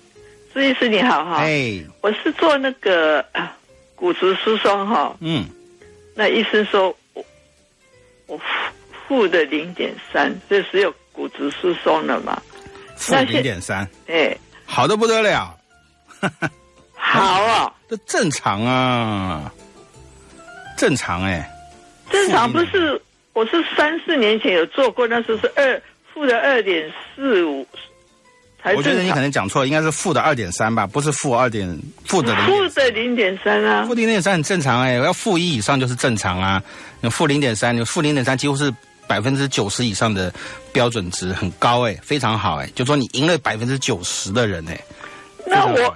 [0.52, 3.24] 朱医师你好哈，哎，我是做那个
[3.96, 5.46] 骨质疏松哈，嗯，
[6.16, 7.24] 那医生说我
[8.26, 8.42] 我
[9.08, 12.42] 负的零点三，这是有骨质疏松了嘛？
[12.98, 15.56] 负零点三，哎，好的不得了。
[17.08, 19.54] 好啊，这正常啊，
[20.76, 21.50] 正常哎，
[22.12, 23.02] 正常不是？
[23.34, 25.82] 我是三四年前有做过，那时候是二
[26.14, 27.68] 负的二点四五，
[28.76, 36.62] 我觉得你可能讲错了，应该是负的二点三吧，不是负二点负的零负的零点三啊，负零点三很正常哎，要负一以上就是正常啊，
[37.02, 38.74] 你负零点三，你负零点三几乎是
[39.08, 40.34] 百分之九十以上的
[40.74, 44.82] 标准值，很高哎，非常好哎，就说你赢了百分之九十的人哎，
[45.46, 45.96] 那我。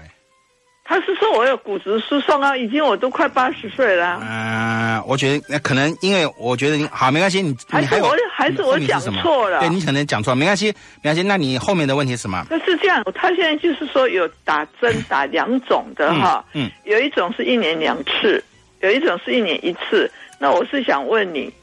[0.90, 4.20] 他是说我有骨质疏松啊，已经我都快八十岁了。
[4.24, 10.74] 嗯，我觉得那可能因为我觉得你好没关系，你还是我还是我讲错了，对你可能讲错，没关系，
[11.04, 11.22] 没关系。
[11.22, 12.44] 那你后面的问题是什么？
[12.50, 18.44] 那是这样，他现在就是说有打针打两种的哈，嗯，有一种是一年两次，
[18.82, 20.12] 有一种是一年一次。
[20.40, 21.54] 那我是想问你，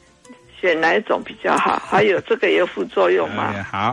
[0.61, 1.83] 选哪一种比较好？
[1.85, 3.53] 还有这个有副作用吗？
[3.69, 3.93] 好，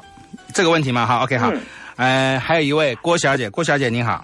[0.53, 1.07] 这个问题嘛？
[1.07, 1.51] 好，OK，好。
[1.95, 4.23] 呃，还有一位郭小姐，郭小姐您好。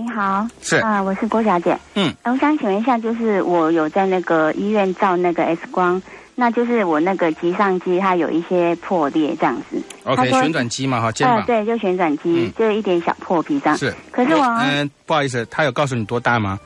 [0.00, 1.78] 你好，是啊，我是郭小姐。
[1.94, 6.00] 嗯，我想请问一下，就是我有在那个医院照那个 X 光，
[6.36, 9.76] 那就是我那个棘上肌它有一些破裂这样子。
[10.04, 13.76] OK，旋转肌嘛哈，肩膀对，就旋转肌，就一点小破皮这样。
[13.76, 16.58] 是，可是我嗯，不好意思，他有告诉你多大吗？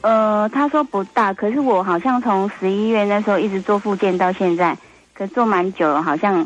[0.00, 4.76] 呃，他说不大，可是我好像从十一月那时候一直做复健到现在，
[5.14, 6.44] 可做蛮久了，好像。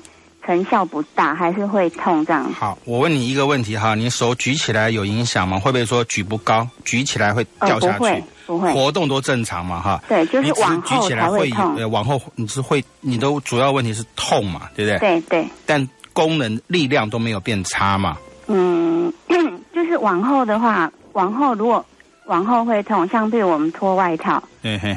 [0.51, 2.53] 成效不大，还是会痛这样。
[2.53, 5.61] 好，我问你一个问题哈，你手举起来有影响吗？
[5.61, 7.99] 会不会说举不高，举起来会掉下去？
[7.99, 8.73] 不会，不会。
[8.73, 10.03] 活动都正常嘛哈？
[10.09, 11.91] 对，就是往后才会痛。
[11.93, 14.99] 往后你是会，你的主要问题是痛嘛，对不对？
[14.99, 15.49] 对对。
[15.65, 18.17] 但功能力量都没有变差嘛？
[18.49, 19.13] 嗯，
[19.73, 21.85] 就是往后的话，往后如果。
[22.27, 24.41] 往后会痛，像对我们脱外套，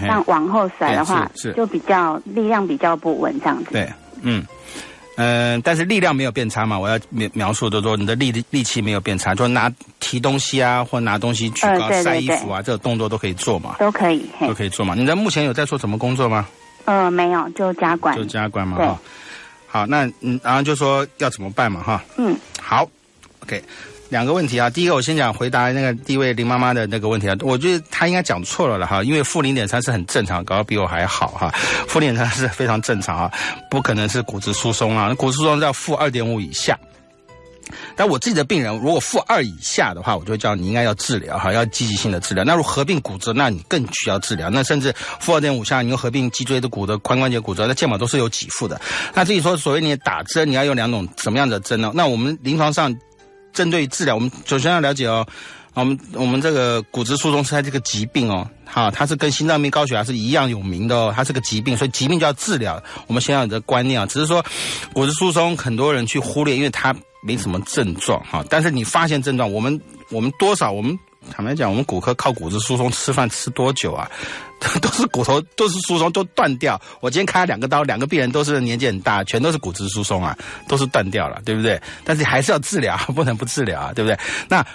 [0.06, 3.72] 像往后甩的话，就比较力量比较不稳这样子。
[3.72, 4.46] 对，嗯，
[5.16, 6.78] 嗯，但是力量没有变差嘛？
[6.78, 13.76] 我要描描述的说，你的力力气没有变差，就拿提东西啊，或拿东西举高、晒衣服啊，这个动作都可以做嘛？
[13.80, 14.96] 都可以，都可以做嘛？
[14.96, 16.48] 你在目前有在做什么工作吗？
[16.86, 18.78] 呃，没有，就加管，就加管嘛。
[18.78, 19.00] 哈，
[19.68, 21.82] 好，那嗯，然后就说要怎么办嘛？
[21.84, 22.90] 哈，嗯，好
[23.44, 23.64] ，OK。
[24.14, 31.50] 两个问题啊，第一个我先讲回答那个第一位林妈妈的那个问题啊，我觉得她应该讲错了了哈，因为负零点三是很正常，搞得比我还好哈，
[31.88, 33.32] 负零点三是非常正常啊，
[33.72, 36.78] 不可能是骨质疏松啊，骨质疏松要负二点五以下。
[37.96, 42.44] 但我自己的病人如果负二以下的话，我就叫你应该要治疗哈，要积极性的治疗。
[42.44, 44.48] 那如果合并骨折，那你更需要治疗。
[44.48, 48.80] 那甚至负二点五下，你又合并脊椎的骨折、髋关节骨折，那肩膀都是有给付的。
[49.16, 51.92] 那至于说所谓你打针，你要用两种什么样的针呢？
[51.96, 52.96] 那我们临床上。
[53.54, 55.26] 针对治疗，我们首先要了解哦，
[55.76, 62.82] 我们我们这个骨质疏松是它这个疾病哦，哈，它是跟心脏病、高血压是一样有名的哦，它是个疾病，所以疾病就要治疗。
[63.08, 64.44] 我们先要有这观念啊，只是说
[64.92, 70.98] 骨质疏松很多人去忽略，因为它没什么症状哈，但是你发现症状，我们我们多少我们。
[71.32, 74.10] 坦白讲，我们骨科靠骨质疏松吃饭吃多久啊？
[74.82, 76.80] 都是骨头都是疏松都断掉。
[77.02, 80.38] 我今天开了两个刀，两个病人都是年纪很大，全都是骨质疏松啊，
[80.70, 81.82] 都是断掉了，对不对？
[82.06, 84.18] 但是还是要治疗， 不能不治疗啊，对不对？
[84.48, 84.66] 那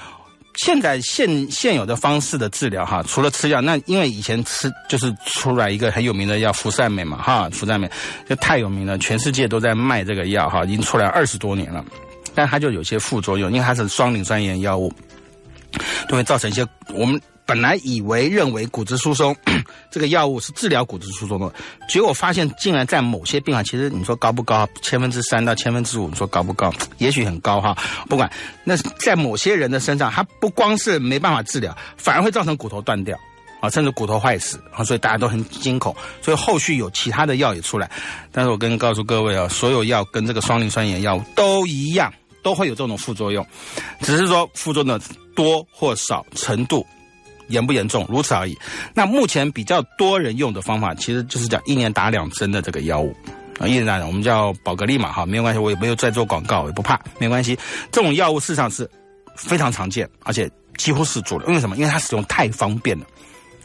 [0.57, 7.91] 现在现现有的方式的治疗哈，除了吃药，那因为以前吃就是出来一个很有名的药福善美嘛哈，福善美
[8.29, 11.83] 就太有名了，全世界都在卖这个药哈，已经出来二十多年了，
[12.35, 14.93] 但它就有些副作用，因为它是双磷酸盐药物。
[16.09, 19.35] 就会造成一些我们本来以为认为骨质疏松
[19.91, 21.51] 这个药物是治疗骨质疏松的，
[21.89, 24.69] 结果发现竟然在某些病患，其实你说高不高？
[24.83, 26.71] 千分之三到千分之五，你说高不高？
[26.99, 27.75] 也许很高哈。
[28.07, 28.31] 不管
[28.65, 33.19] 那在某些人的身上，它不光是没办法治疗，反而会造成骨头断掉
[33.61, 34.85] 啊，甚至骨头坏死啊。
[34.85, 37.91] 所以大家都很惊恐，所以后续有其他的药也出来。
[38.31, 42.13] 但是我跟告诉各位啊，所有药跟这个双磷酸盐药物都一样。
[42.41, 43.45] 都会有这种副作用，
[44.01, 45.05] 只是说副作用的
[45.39, 46.85] 多或少程度，
[47.47, 48.59] 严不严重，如此而已。
[48.93, 53.15] 那目前比较多人用的方法，其实就是讲一年打两针的这个药物
[53.61, 57.57] 啊，一年打，我们叫宝格丽嘛，哈，没有关系，我也没有在做广告，也不怕，没关系。
[57.93, 58.91] 这种药物事实上是
[59.37, 61.47] 非常常见，而且几乎是主流。
[61.47, 61.77] 因为什么？
[61.77, 63.07] 因为它使用太方便了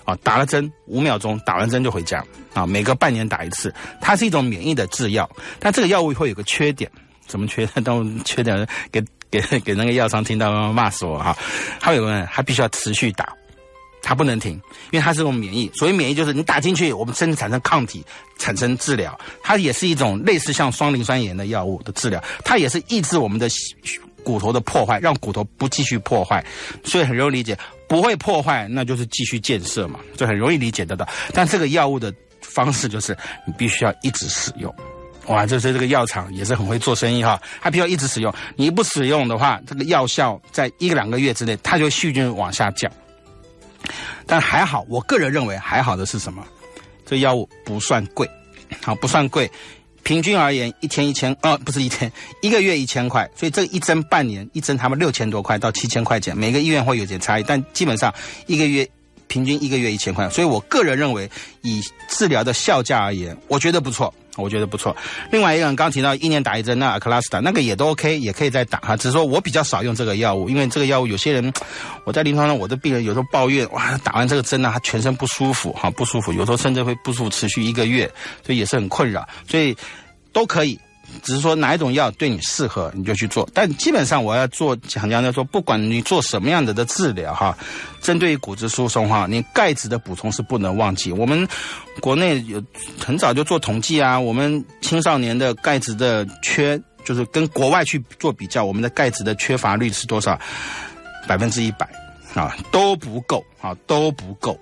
[0.06, 5.28] 啊，打了针五秒钟，打完针就回家啊，每隔半年打一次，它是一种免疫的制药，
[5.60, 6.88] 但这个药物会有个缺点。
[7.26, 7.66] 怎么缺？
[7.84, 9.02] 都缺点，给
[9.34, 11.36] 给 给那个药商听到骂死我哈！
[11.82, 13.34] 还有个，他必须要持续打，
[14.04, 14.52] 他不能停，
[14.92, 15.72] 因为它是种免疫。
[15.74, 18.06] 所以免疫就是你打进去，我们身体产生抗体，
[18.38, 19.20] 产生治疗。
[19.42, 23.50] 它也是一种类似像双磷酸盐的药物的治疗，它也是抑制我们的
[24.24, 26.46] 骨头的破坏，让骨头不继续破坏。
[26.84, 31.08] 所以很容易理解，不会破坏那就是继续建设嘛，就很容易理解得到。
[31.34, 33.18] 但这个药物的方式就是
[33.48, 34.74] 你必须要一直使用。
[35.28, 38.34] 哇，这是这个药厂也是很会做生意哈，它必须要一直使用。
[38.56, 42.92] 你不使用的话，这个药效在一个两个月之内，它就细菌往下降。
[44.26, 46.46] 但还好，我个人认为还好的是什么？
[47.06, 48.30] 这药物不算贵，
[48.82, 49.50] 好不算贵。
[50.04, 53.30] 平均而言，一天一千，哦，不是一天，一个月一千块。
[53.36, 58.14] 所以这一针半年一针，他们六千多块到七千块钱，每个医院会有点差异，但基本上
[58.46, 58.86] 一个月
[59.28, 60.30] 平均一个月一千块。
[60.30, 61.30] 所以我个人认为，
[61.62, 64.14] 以治疗的效价而言，我觉得不错。
[64.36, 64.96] 我觉得不错。
[65.32, 68.98] 另外一个人刚提到一年打一针，那克拉斯达那个也都 OK，也可以再打哈。
[68.98, 71.54] 只是说我比较少用这个药物，因为这个药物有些人，
[72.04, 78.10] 我在临床上我的病人有时候抱怨，哇，打完这个针呢，他全身不舒服哈，不舒服，有时候甚至会不舒服持续一个月，
[78.46, 79.76] 所以也是很困扰，所以
[80.32, 80.80] 都可以。
[81.22, 83.48] 只是说哪一种药对你适合，你就去做。
[83.54, 87.58] 但基本上我要做强调的说，不管你做什么样的的治疗哈，
[88.02, 91.12] 针对于骨质疏松哈，你钙质的补充是不能忘记。
[91.12, 91.48] 我们
[92.00, 92.64] 国内有
[93.00, 100.40] 很早就做统计啊，我们青少年的钙质的缺，就是跟国外去做比较，我们的钙质的缺乏率是多少？
[101.28, 101.88] 百分之一百
[102.34, 104.60] 啊，都不够啊，都不够。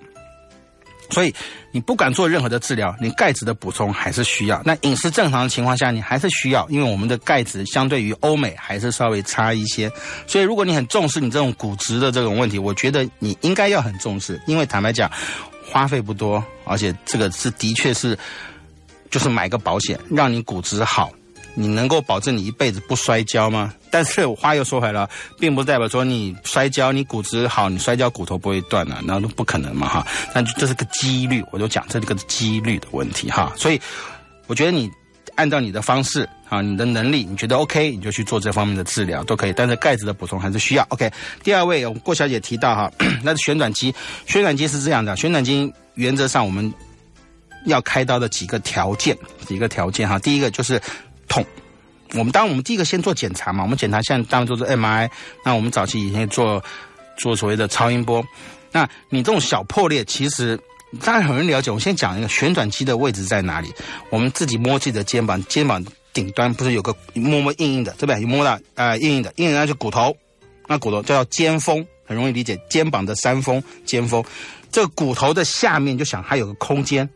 [1.12, 1.34] 所以，
[1.70, 4.60] 你不敢做任何的治疗，你钙质的补充还是需要。
[4.64, 9.90] 那饮食正常的情况下，你还是需要，因为我们的钙质相对于欧美还是稍微差一些。
[10.26, 15.10] 所以，如果你很重视你这种骨质的这种问题，我觉得你应该要很重视，因为坦白讲，
[15.64, 18.18] 花费不多，而且这个是的确是，
[19.10, 21.12] 就是买个保险，让你骨质好，
[21.54, 23.72] 你能够保证你一辈子不摔跤吗？
[23.90, 30.06] 但是话又说回来了，并不代表说你摔跤，你骨质好，你摔跤骨头不会断了，那都不可能嘛哈。
[30.34, 33.52] 那这是个几率，我就讲这个几率的问题哈。
[33.56, 33.80] 所以
[34.46, 34.90] 我觉得你
[35.34, 39.52] 按照你的方式啊，你的能力，你觉得 OK，你就去做这方面的治疗都可以。
[39.54, 41.10] 但是钙质的补充还是需要 OK。
[41.42, 42.90] 第二位，郭小姐提到哈，
[43.22, 43.94] 那是旋转肌，
[44.26, 46.72] 旋转肌是这样的，旋转肌原则上我们
[47.66, 50.80] 要开刀的几个条件，几个条件哈，第一个就是
[51.32, 51.42] 痛。
[52.12, 55.10] 我们当我们第一个先做检查嘛，我们检查现在当然都是 M I，
[55.46, 56.62] 那我们早期以前做
[57.16, 58.22] 做所谓的超音波，
[58.70, 60.60] 那你这种小破裂，其实
[61.00, 61.70] 当然很容易了解。
[61.70, 63.72] 我先讲一个旋转肌的位置在哪里，
[64.10, 68.20] 我们自己摸自己的肩膀，肩膀顶端不是有个摸摸硬硬的，对不对？
[68.20, 70.14] 有摸到呃硬硬的，硬硬的就骨头，
[70.66, 74.22] 那骨头叫肩峰，很容易理解，肩膀的山峰，肩峰，
[74.70, 77.08] 这骨头的下面就想还有个空间，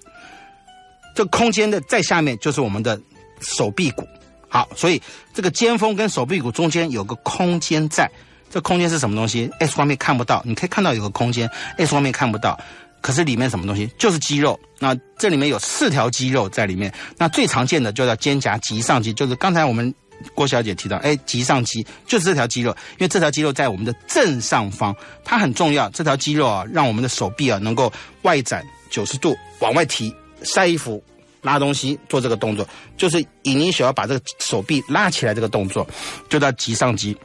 [1.15, 2.99] 这空间的在下面就是我们的
[3.41, 4.07] 手臂骨。
[4.49, 5.03] 好，所以
[5.35, 8.11] 这个肩峰跟手臂骨中间有个空间在，
[8.49, 12.59] 这空间是什么东西？X 光面看不到，你可以看到有个空间，X 光面看不到，
[13.01, 13.91] 可是里面什么东西？
[13.99, 14.59] 就是肌肉。
[14.79, 16.93] 那这里面有四条肌肉在里面。
[17.19, 19.93] 那最常见的就叫肩胛棘上肌，就是刚才我们
[20.35, 24.95] 郭小姐提到，哎，棘上肌就是这条肌肉，因为这条肌肉在我们的正上方，
[25.25, 25.91] 它很重要。
[25.91, 31.03] 这条肌肉啊，让我们的手臂啊能够外展九十度往外提，晒衣服。
[31.47, 35.87] 拉东西做这个动作，就是引你想要把这个手臂拉起来，这个动作
[36.29, 37.17] 就叫棘上肌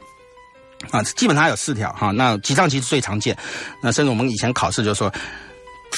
[0.92, 1.02] 啊。
[1.02, 3.36] 基本上有四条哈，那棘上肌是最常见。
[3.82, 5.12] 那甚至我们以前考试就说，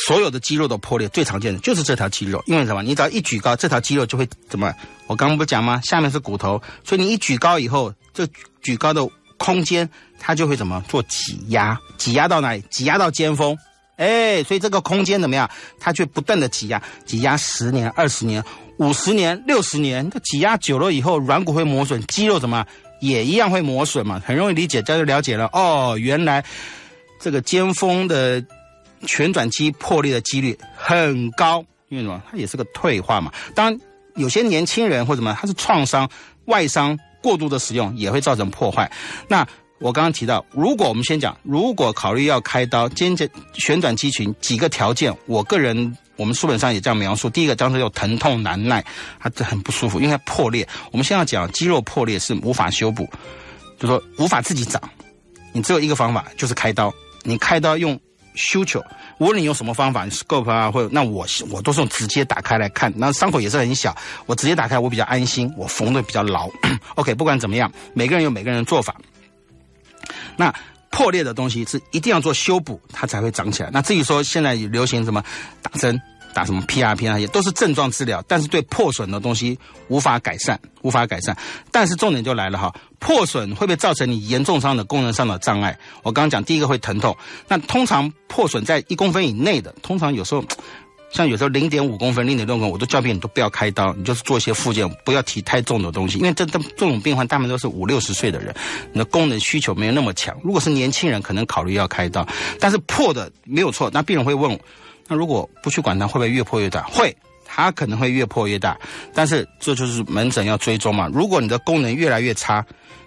[0.06, 2.82] 所有的肌肉的破裂最常见的就是这条肌肉，因为什么？
[2.82, 4.74] 你只要一举高，这条肌肉就会怎么？
[5.06, 5.80] 我刚刚不讲吗？
[5.84, 8.26] 下面是骨头，所以你一举高以后，这
[8.62, 9.06] 举高的
[9.36, 11.78] 空间它就会怎么做挤压？
[11.98, 12.64] 挤压到哪里？
[12.70, 13.56] 挤压到肩峰。
[13.96, 15.48] 哎，所以这个空间怎么样？
[15.78, 18.42] 它却不断的挤压，挤压十年、二十年、
[18.78, 22.66] 五十年、六十年，它挤压久了以后，软骨会磨损，肌肉怎么
[23.00, 24.20] 也一样会磨损嘛？
[24.26, 25.48] 很容易理解，这就了解了。
[25.52, 26.44] 哦，原来
[27.20, 28.44] 这个肩峰的
[29.06, 32.20] 旋转肌破裂的几率很高，因为什么？
[32.28, 33.32] 它也是个退化嘛。
[33.54, 33.78] 当，
[34.16, 36.10] 有些年轻人或什么，他是创伤、
[36.46, 38.90] 外伤过度的使用也会造成破坏。
[39.28, 39.46] 那。
[39.84, 47.28] 我刚刚提到，如果我们先讲，如果考虑要开刀，肩胛旋转肌群几个条件，我个人我们书本上也这样描述。
[47.28, 48.82] 第一个，当时有疼痛难耐，
[49.20, 50.66] 它这很不舒服，因为破裂。
[50.90, 53.06] 我们现在讲肌肉破裂是无法修补，
[53.78, 54.80] 就说无法自己长，
[55.52, 56.90] 你只有一个方法，就是开刀。
[57.22, 58.00] 你开刀用
[58.34, 58.82] 修球，
[59.18, 63.94] 无论你用什么方法你，scope 啊，或者那我我都是用直接打开来看，那伤口也是很小，
[64.24, 66.48] 我直接打开我比较安心，我缝的比较牢。
[66.94, 68.96] OK，不管怎么样，每个人有每个人的做法。
[70.36, 70.54] 那
[70.90, 73.70] 破裂的东西是一定要做修补，它才会长起来。
[73.72, 75.22] 那至于说现在流行什么
[75.60, 76.00] 打针、
[76.32, 81.36] 打什么 PRP 那些，都是症状治疗，但是对破损的东西无法改善，无法改善。
[81.72, 85.78] 但是重点就来了哈，破损会不会造成你严重伤的功能上的障碍？
[86.02, 87.16] 我刚刚讲第一个会疼痛，
[87.48, 90.44] 那通常破损在一公分以内的，通常有时候。
[91.14, 98.52] 像有时候零点五公分、零点六公分，我都叫病人都不要开刀，你就是做一些复健，不要提太重的东西，因为这这这种病患大部分都是五六十岁的人，
[98.92, 100.36] 你的功能需求没有那么强。
[100.42, 102.26] 如果是年轻人，可能考虑要开刀，
[102.58, 103.88] 但是破的没有错。
[103.94, 104.58] 那病人会问，
[105.06, 106.82] 那如果不去管它，会不会越破越大？
[106.88, 108.76] 会，它可能会越破越大。
[109.14, 111.08] 但是这就是门诊要追踪嘛。
[111.14, 112.66] 如果你的功能越来越差，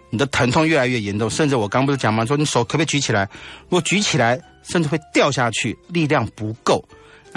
[0.10, 2.26] 你的疼痛越来越严重，甚至我刚不是讲吗？
[2.26, 3.28] 说你手可不可以举起来？
[3.63, 6.82] 如果举起来，甚至会掉下去，力量不够。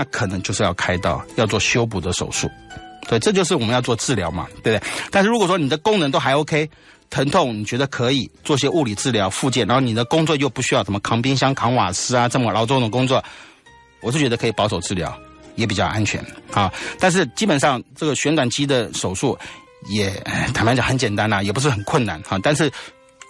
[0.00, 2.50] 那可能就是要开刀，要做修补的手术，
[3.06, 4.90] 对，这就是我们要做治疗嘛，对不对？
[5.10, 6.66] 但是如果说你的功能都还 OK，
[7.10, 13.22] 疼痛你觉得可以做些物理治疗、复健，然后你的工作又不需要什么扛冰箱、扛瓦斯啊这么劳重的工作，
[14.00, 15.14] 我是觉得可以保守治疗，
[15.56, 16.72] 也比较安全啊。
[16.98, 19.38] 但是基本上这个旋转肌的手术
[19.90, 20.08] 也
[20.54, 22.72] 坦白讲很简单啦，也不是很困难哈，但是。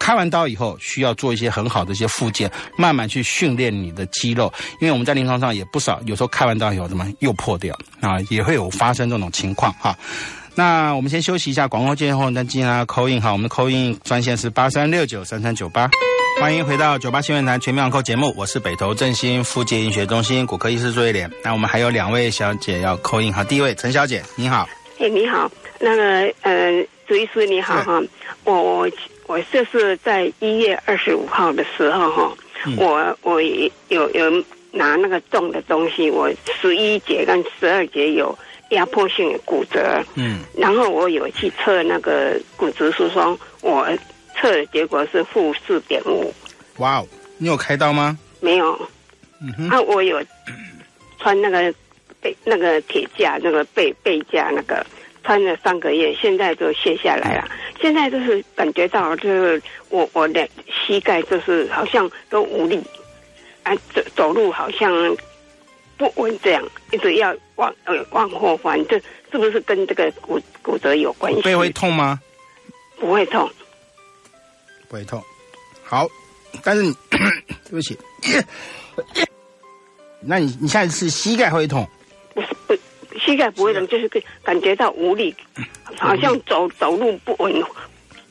[0.00, 4.52] 开完刀以后，需要做一些很好的一些复健，慢慢去训练你的肌肉。
[4.80, 9.94] 因为我们在临床上也不少，有时候开完刀以后怎么又破掉啊，也会有发生这种情况哈。
[10.54, 13.30] 那我们先休息一下，广告之后再进来扣印哈。
[13.30, 15.88] 我们的扣印专线是八三六九三三九八，
[16.40, 21.30] 欢迎回到九八新闻台全面网扣节目，我是北投振兴复健医学中心骨科医师朱一莲。
[21.44, 24.66] 那我们还有两位小姐要扣印哈，第一位陈小姐，你好。
[24.98, 28.00] 哎，你好，那个呃，朱医师你好哈，
[28.44, 28.90] 我我。
[29.30, 32.36] 我这是在一月二十五号的时候，哈，
[32.76, 33.40] 我我
[33.86, 36.28] 有有拿那个重的东西，我
[36.60, 38.36] 十一节跟十二节有
[38.70, 43.86] 压迫性的骨折，嗯，然后我有去测那个骨质疏松，我
[44.34, 46.34] 测的结果是负四点五。
[46.78, 47.06] 哇哦，
[47.38, 48.18] 你有开刀吗？
[48.40, 48.76] 没有，
[49.40, 50.20] 嗯哼，啊，我有
[51.20, 51.72] 穿那个
[52.20, 54.84] 背那个铁架，那个背背架那个。
[55.22, 57.48] 穿了三个月，现在就卸下来了。
[57.80, 62.82] 现在就是感觉到，就是我我的膝盖就是好像都无力，
[63.62, 64.90] 啊，走走路好像
[65.96, 68.98] 不稳，这样一直要往呃往后翻，这
[69.30, 71.42] 是不是跟这个骨骨折有关系？
[71.42, 72.20] 背会痛吗？
[72.98, 73.50] 不会痛，
[74.88, 75.22] 不会痛。
[75.82, 76.06] 好，
[76.62, 76.82] 但是
[77.64, 77.98] 对不起，
[80.20, 81.88] 那你你现在是膝盖会痛？
[82.34, 82.76] 不是不。
[83.18, 84.08] 膝盖不会疼，就是
[84.42, 85.34] 感觉到无力，
[85.98, 87.52] 好像走走路不稳，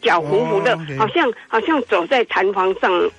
[0.01, 3.11] 脚糊糊的，好像好像走在弹簧上。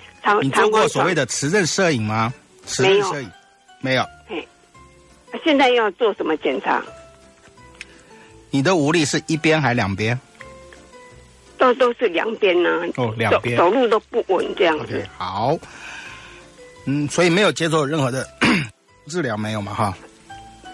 [0.43, 2.33] 你做过所谓的磁振摄影吗？
[2.79, 3.31] 没有，摄影
[3.81, 4.05] 没有。
[4.27, 4.47] 嘿，
[5.43, 6.83] 现在要做什么检查？
[8.51, 10.19] 你的无力是一边还两边？
[11.57, 12.69] 都都是两边呢。
[12.97, 15.07] 哦，两边走路都不稳这样子。
[15.17, 15.59] 好，
[16.87, 18.27] 嗯，所以没有接受任何的
[19.09, 19.73] 治疗，没有嘛？
[19.73, 19.95] 哈。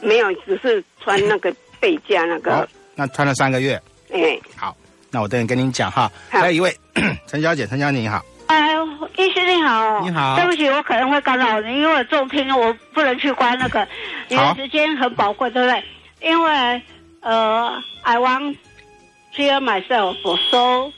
[0.01, 2.69] 没有，只是穿那个背架那个。
[2.95, 3.81] 那穿了三个月。
[4.13, 4.77] 哎，好，
[5.11, 6.11] 那我等会跟您讲哈。
[6.29, 6.75] 还有一位
[7.27, 8.25] 陈小姐，陈小姐你好。
[8.47, 8.75] 哎，
[9.17, 10.01] 医师你好。
[10.01, 10.37] 你好。
[10.37, 13.87] 对不起，我可能会干扰您，因为我重听，我不能去关那个。
[14.29, 15.83] 你的时间很宝贵，对不对？
[16.21, 16.83] 因为
[17.21, 18.57] 呃，I want
[19.35, 20.17] clear myself
[20.51, 20.93] so。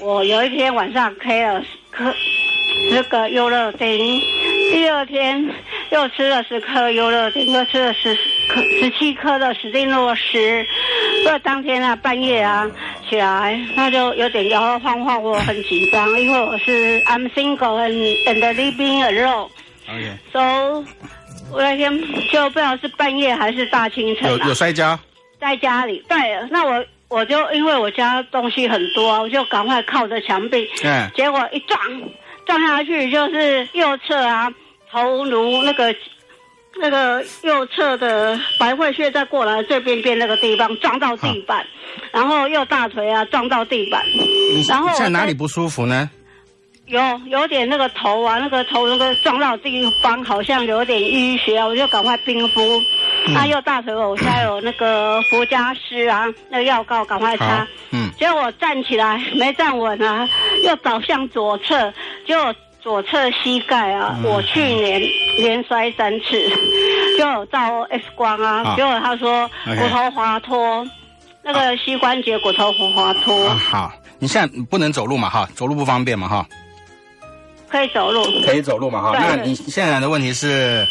[0.00, 2.14] 我有一天晚上开了颗
[2.88, 4.20] 十个优乐丁，
[4.70, 5.44] 第二天
[5.90, 8.14] 又吃了十颗优乐丁，又吃了十
[8.48, 10.66] 颗十七颗的史丁诺斯。
[11.24, 12.68] 所以当天啊，半夜啊
[13.08, 19.48] 起来，那就有点摇摇晃晃，我很紧张，因为我是 I'm single and and living alone。
[19.88, 20.12] OK。
[20.32, 20.84] So
[21.52, 21.90] 我那天
[22.30, 24.30] 就不知道是半夜还是大清晨。
[24.30, 24.98] 有有摔跤？
[25.40, 26.02] 在家里。
[26.08, 26.16] 对，
[26.50, 26.84] 那我。
[27.10, 31.80] 我就因为我家东西很多，我就赶快靠着墙壁，嗯，结果一撞，
[32.48, 34.50] 撞下去就是右侧啊，
[34.90, 35.94] 头颅那个
[36.80, 41.64] 那个右侧的白会穴再过来最边边那个地方撞到地板，
[42.10, 44.02] 然后右大腿啊撞到地板，
[44.66, 46.08] 然后在哪里不舒服呢？
[46.86, 52.62] 有有点那个头啊，那个头那个撞到地方好像有点淤血啊，我就赶快冰敷。
[53.34, 57.66] 他又大腿我现在有那个福加斯啊，那个药膏赶快擦。
[57.90, 58.10] 嗯。
[58.18, 60.28] 结果我站起来没站稳啊，
[60.64, 61.92] 又倒向左侧，
[62.26, 65.00] 结果左侧膝盖啊，我去年
[65.38, 66.48] 连摔三次，
[67.18, 70.86] 就照 X 光啊，结果他说骨头滑脱，
[71.42, 73.48] 那个膝关节骨头滑脱。
[73.50, 76.46] 好，你现在不能走路嘛哈，走路不方便嘛哈。
[77.68, 79.12] 可以走路，可以走路嘛哈？
[79.14, 80.86] 那你现在的问题是？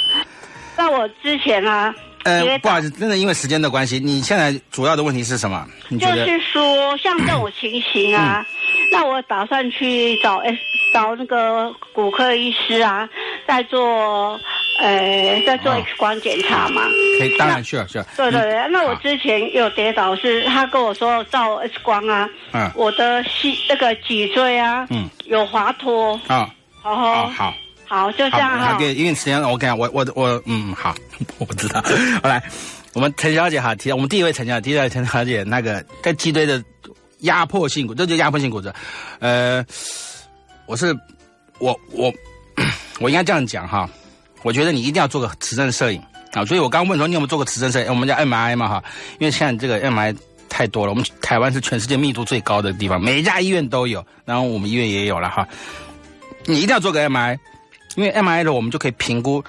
[0.77, 1.91] 那我之前啊，
[2.23, 5.65] 呃，不好意思，真的因为时间的关系，你现在主要的问题是什么？
[5.99, 8.45] 就是说，像这种情形啊，
[8.91, 10.57] 那我打算去找 S
[10.93, 13.07] 找那个骨科医师啊，
[13.47, 14.39] 在做
[14.79, 16.81] 呃，在做 X 光检查嘛。
[17.19, 18.05] 可以，当然去了去了。
[18.17, 26.19] 对对对，那我之前有跌倒，是他跟我说照 X 光啊，嗯，我的膝那个脊椎啊，嗯，有滑脱。
[26.27, 26.49] 啊。
[26.81, 27.53] 好好
[27.87, 28.77] 好，就这样哈。
[28.81, 30.93] 因为时间，我讲我我我嗯好，
[31.39, 31.81] 我不知道。
[32.21, 32.43] 好来，
[32.93, 36.61] 我们陈小姐哈提，我们第一位陈小姐，第一位陈小姐那个在脊椎的
[37.19, 38.73] 压迫性骨，这就压迫性骨折。
[39.19, 39.65] 呃，
[40.65, 40.93] 我是
[41.59, 42.13] 我我
[42.99, 43.89] 我应该这样讲哈，
[44.43, 46.01] 我觉得你一定要做个磁振摄影
[46.33, 46.43] 啊。
[46.43, 47.87] 所以我刚问说你有没有做过磁振摄影？
[47.87, 48.83] 我们叫 MRI 嘛哈，
[49.19, 50.15] 因为现在这个 MRI
[50.49, 55.47] 太多了，我们台湾是全世界密度最高的地方，每一家医院都有，然后我们医院也有了哈。
[56.45, 57.37] 你一定要做个 MI，
[57.97, 59.43] 因为 MI 的我们就可以评估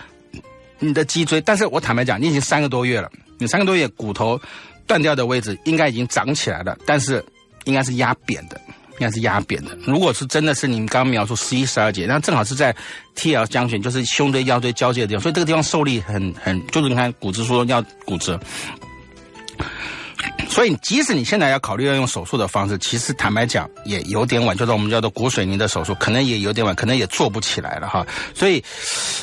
[0.80, 1.40] 你的脊椎。
[1.40, 4.40] 但是我坦白讲，你已经三个多月了，你三个多月骨头
[4.86, 7.24] 断掉的位置应该已经长起来了，但是
[7.64, 8.60] 应该是压扁的，
[8.92, 9.76] 应该是压扁的。
[9.86, 12.74] 如果是真的是你们刚刚描述十一、十二节，那正好是在
[13.14, 18.40] TL 将选，就是胸椎、腰椎交界的地方，所以这个地方受力很很，就是你看骨质疏松要骨折。
[20.48, 28.06] 所以，即使你现在要考虑要用手术的方式，其实坦白讲也有点晚，就是我们叫做骨水泥的手术，可能也有点晚，可能也做不起来了哈。
[28.34, 28.62] 所以，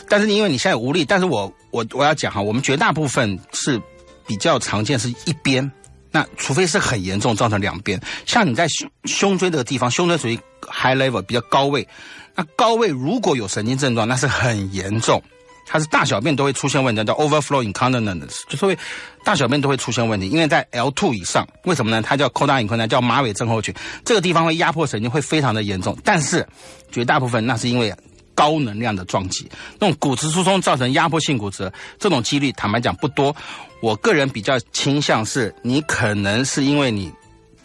[0.08, 3.82] 但是因为你现在无力，但是我我我要讲哈，我们绝大部分是
[4.26, 5.70] 比较常见是一边，
[6.12, 11.88] 那除非是很严重造成两边，像你在胸胸椎这个地方，胸椎属于 high level 比较高位，
[12.36, 15.22] 那高位如果有神经症状，那是很严重。
[15.66, 18.78] 它是大小便都会出现问题，叫 overflow incontinence，就是会
[19.24, 22.01] 大小便都会出现问题，因为在 L two 以上，为什么呢？
[22.01, 25.97] 它叫扩大隐困难，叫马尾症候群，这个地方会压迫神经，会非常的严重。
[26.03, 26.47] 但是
[26.91, 27.93] 绝大部分那是因为
[28.34, 29.49] 高能量的撞击，
[29.80, 33.36] 那种骨质疏松造成压迫性骨折，这种几率坦白讲不多。
[33.82, 37.11] 我个人比较倾向是，你可能是因为你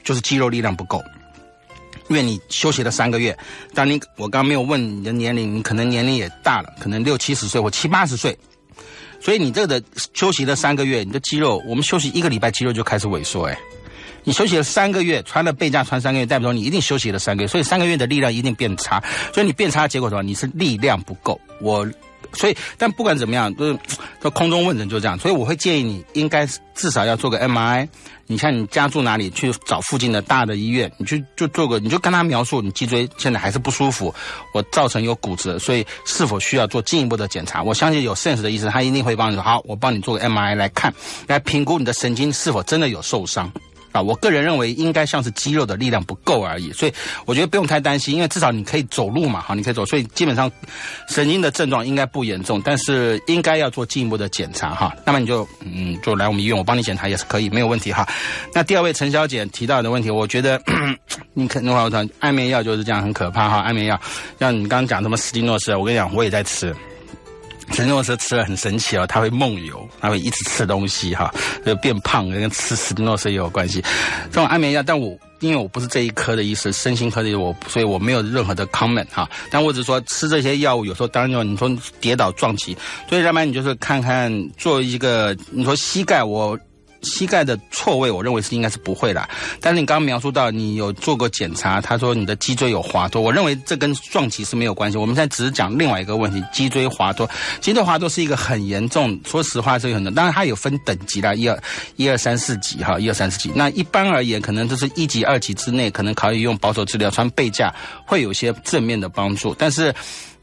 [0.03, 1.03] 就是肌肉力量不够。
[2.11, 3.39] 因为你休息了三个月，
[3.73, 8.37] 但你我刚刚没有问你的年龄，你可能年龄也大了，可能六七十岁或七八十岁，
[9.21, 13.57] 所以你这个的休息了三个月，你的肌肉，我们休息一个礼拜，肌肉就开始萎缩，哎，
[14.25, 19.01] 你休息了三个月，穿了背架穿三个月，代表你一定休息了三个月，所以三个月的力量一定变差。
[19.33, 20.23] 所以你变差的结果什么？
[20.25, 21.41] 你是力量不够。
[21.61, 21.89] 我。
[22.33, 23.79] 所以，但不管怎么样，就是
[24.23, 25.19] 说空中问诊就这样。
[25.19, 26.47] 所以我会建议你，应该
[26.77, 27.89] 至少要做个 MI。
[28.31, 34.15] 你像你家住哪里，去找附近的大的医院，你去就做个，你就跟他描述你脊椎现在还是不舒服，
[34.55, 37.61] 我造成有骨折，所以是否需要做进一步的检查？
[37.61, 40.95] 我相信有 sense 的医生，他一定会帮你说好，我帮你做个 MRI 来看，
[41.27, 43.51] 来评估你的神经是否真的有受伤。
[43.93, 46.93] 啊，我个人认为应该像是肌肉的力量不够而已，所以
[47.27, 50.51] 我觉得不用太担心，因为至少你可以走路嘛，哈，你可以走，所以基本上
[51.09, 54.95] 神经的症状应该不严重，但是应该要做进一步的检查哈。
[55.05, 58.09] 那么你就嗯，就来我们医院，我帮你检查也是可以，没有问题哈。
[58.55, 60.61] 那第二位陈小姐提到的问题，我觉得
[61.35, 64.01] 你可能话我讲安眠药就是这样很可怕哈，安眠药
[64.39, 66.75] 像你刚刚讲什么斯蒂诺斯，我跟你讲我也在吃。
[67.73, 71.33] 陈诺斯吃了很神奇哦，他会梦游，他会一直吃东西哈，
[71.65, 73.83] 就变胖，跟吃史蒂诺斯也有关系。
[74.25, 79.29] 这种安眠药，但我因为我不是这一科的医生，身心科的我，所以我没有任何的 comment 哈。
[79.51, 82.77] 但我只说吃这些药物有时候当然你说跌倒撞击，
[83.09, 86.59] 所以要不然你就是看看做一个，你说膝盖我。
[87.03, 89.29] 膝盖的错位，我认为是应该是不会的。
[89.61, 94.99] 但是你刚刚描述到你有做过检查，他说你的脊椎有滑脱，我认为这跟撞击是没有关系。
[94.99, 97.29] 我们现在只是讲另外一个问题，脊椎滑脱。
[97.61, 101.63] 脊椎滑脱是一个很严重，说实话是有很多，当然它有分等级啦，一二
[101.97, 103.51] 一二三四级哈，一二三四级。
[103.55, 107.75] 那一般而言，可能就是一级、二级之内，可能可以用保守治疗，穿背架
[108.05, 109.95] 会有些正面的帮助，但是。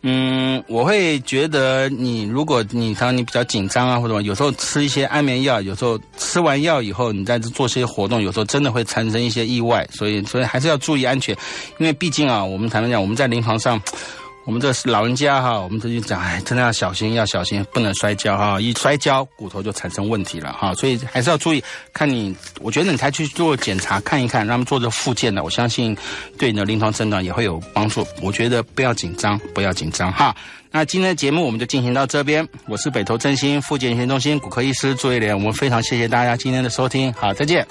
[0.03, 11.35] 嗯，我会觉得你，如果你当你比较紧张啊，或者有时候吃一些安眠药，有时候吃完药以后，你再做些活动，有时候真的会产生一些意外，所以所以还是要注意安全，
[11.79, 13.81] 因为毕竟啊，我们才能讲我们在临床上。
[14.47, 18.61] 我们这是老人家哈，我们这就讲，哎，真的要小心，要小心，不能摔跤哈！
[18.61, 21.61] 一摔跤，骨头就产生问题了哈，所以还是要注意。
[21.91, 25.93] 看你，我觉得你才去做检查看一看，让他们做这复健的，我相信
[26.39, 28.07] 对你的临床诊断也会有帮助。
[28.21, 30.33] 我觉得不要紧张，不要紧张哈。
[30.71, 37.67] 那今天的节目我们就进行到这边，我是北投振兴复健医学中心骨科医师朱一莲，我们非常谢谢大家今天的收听，好，再见。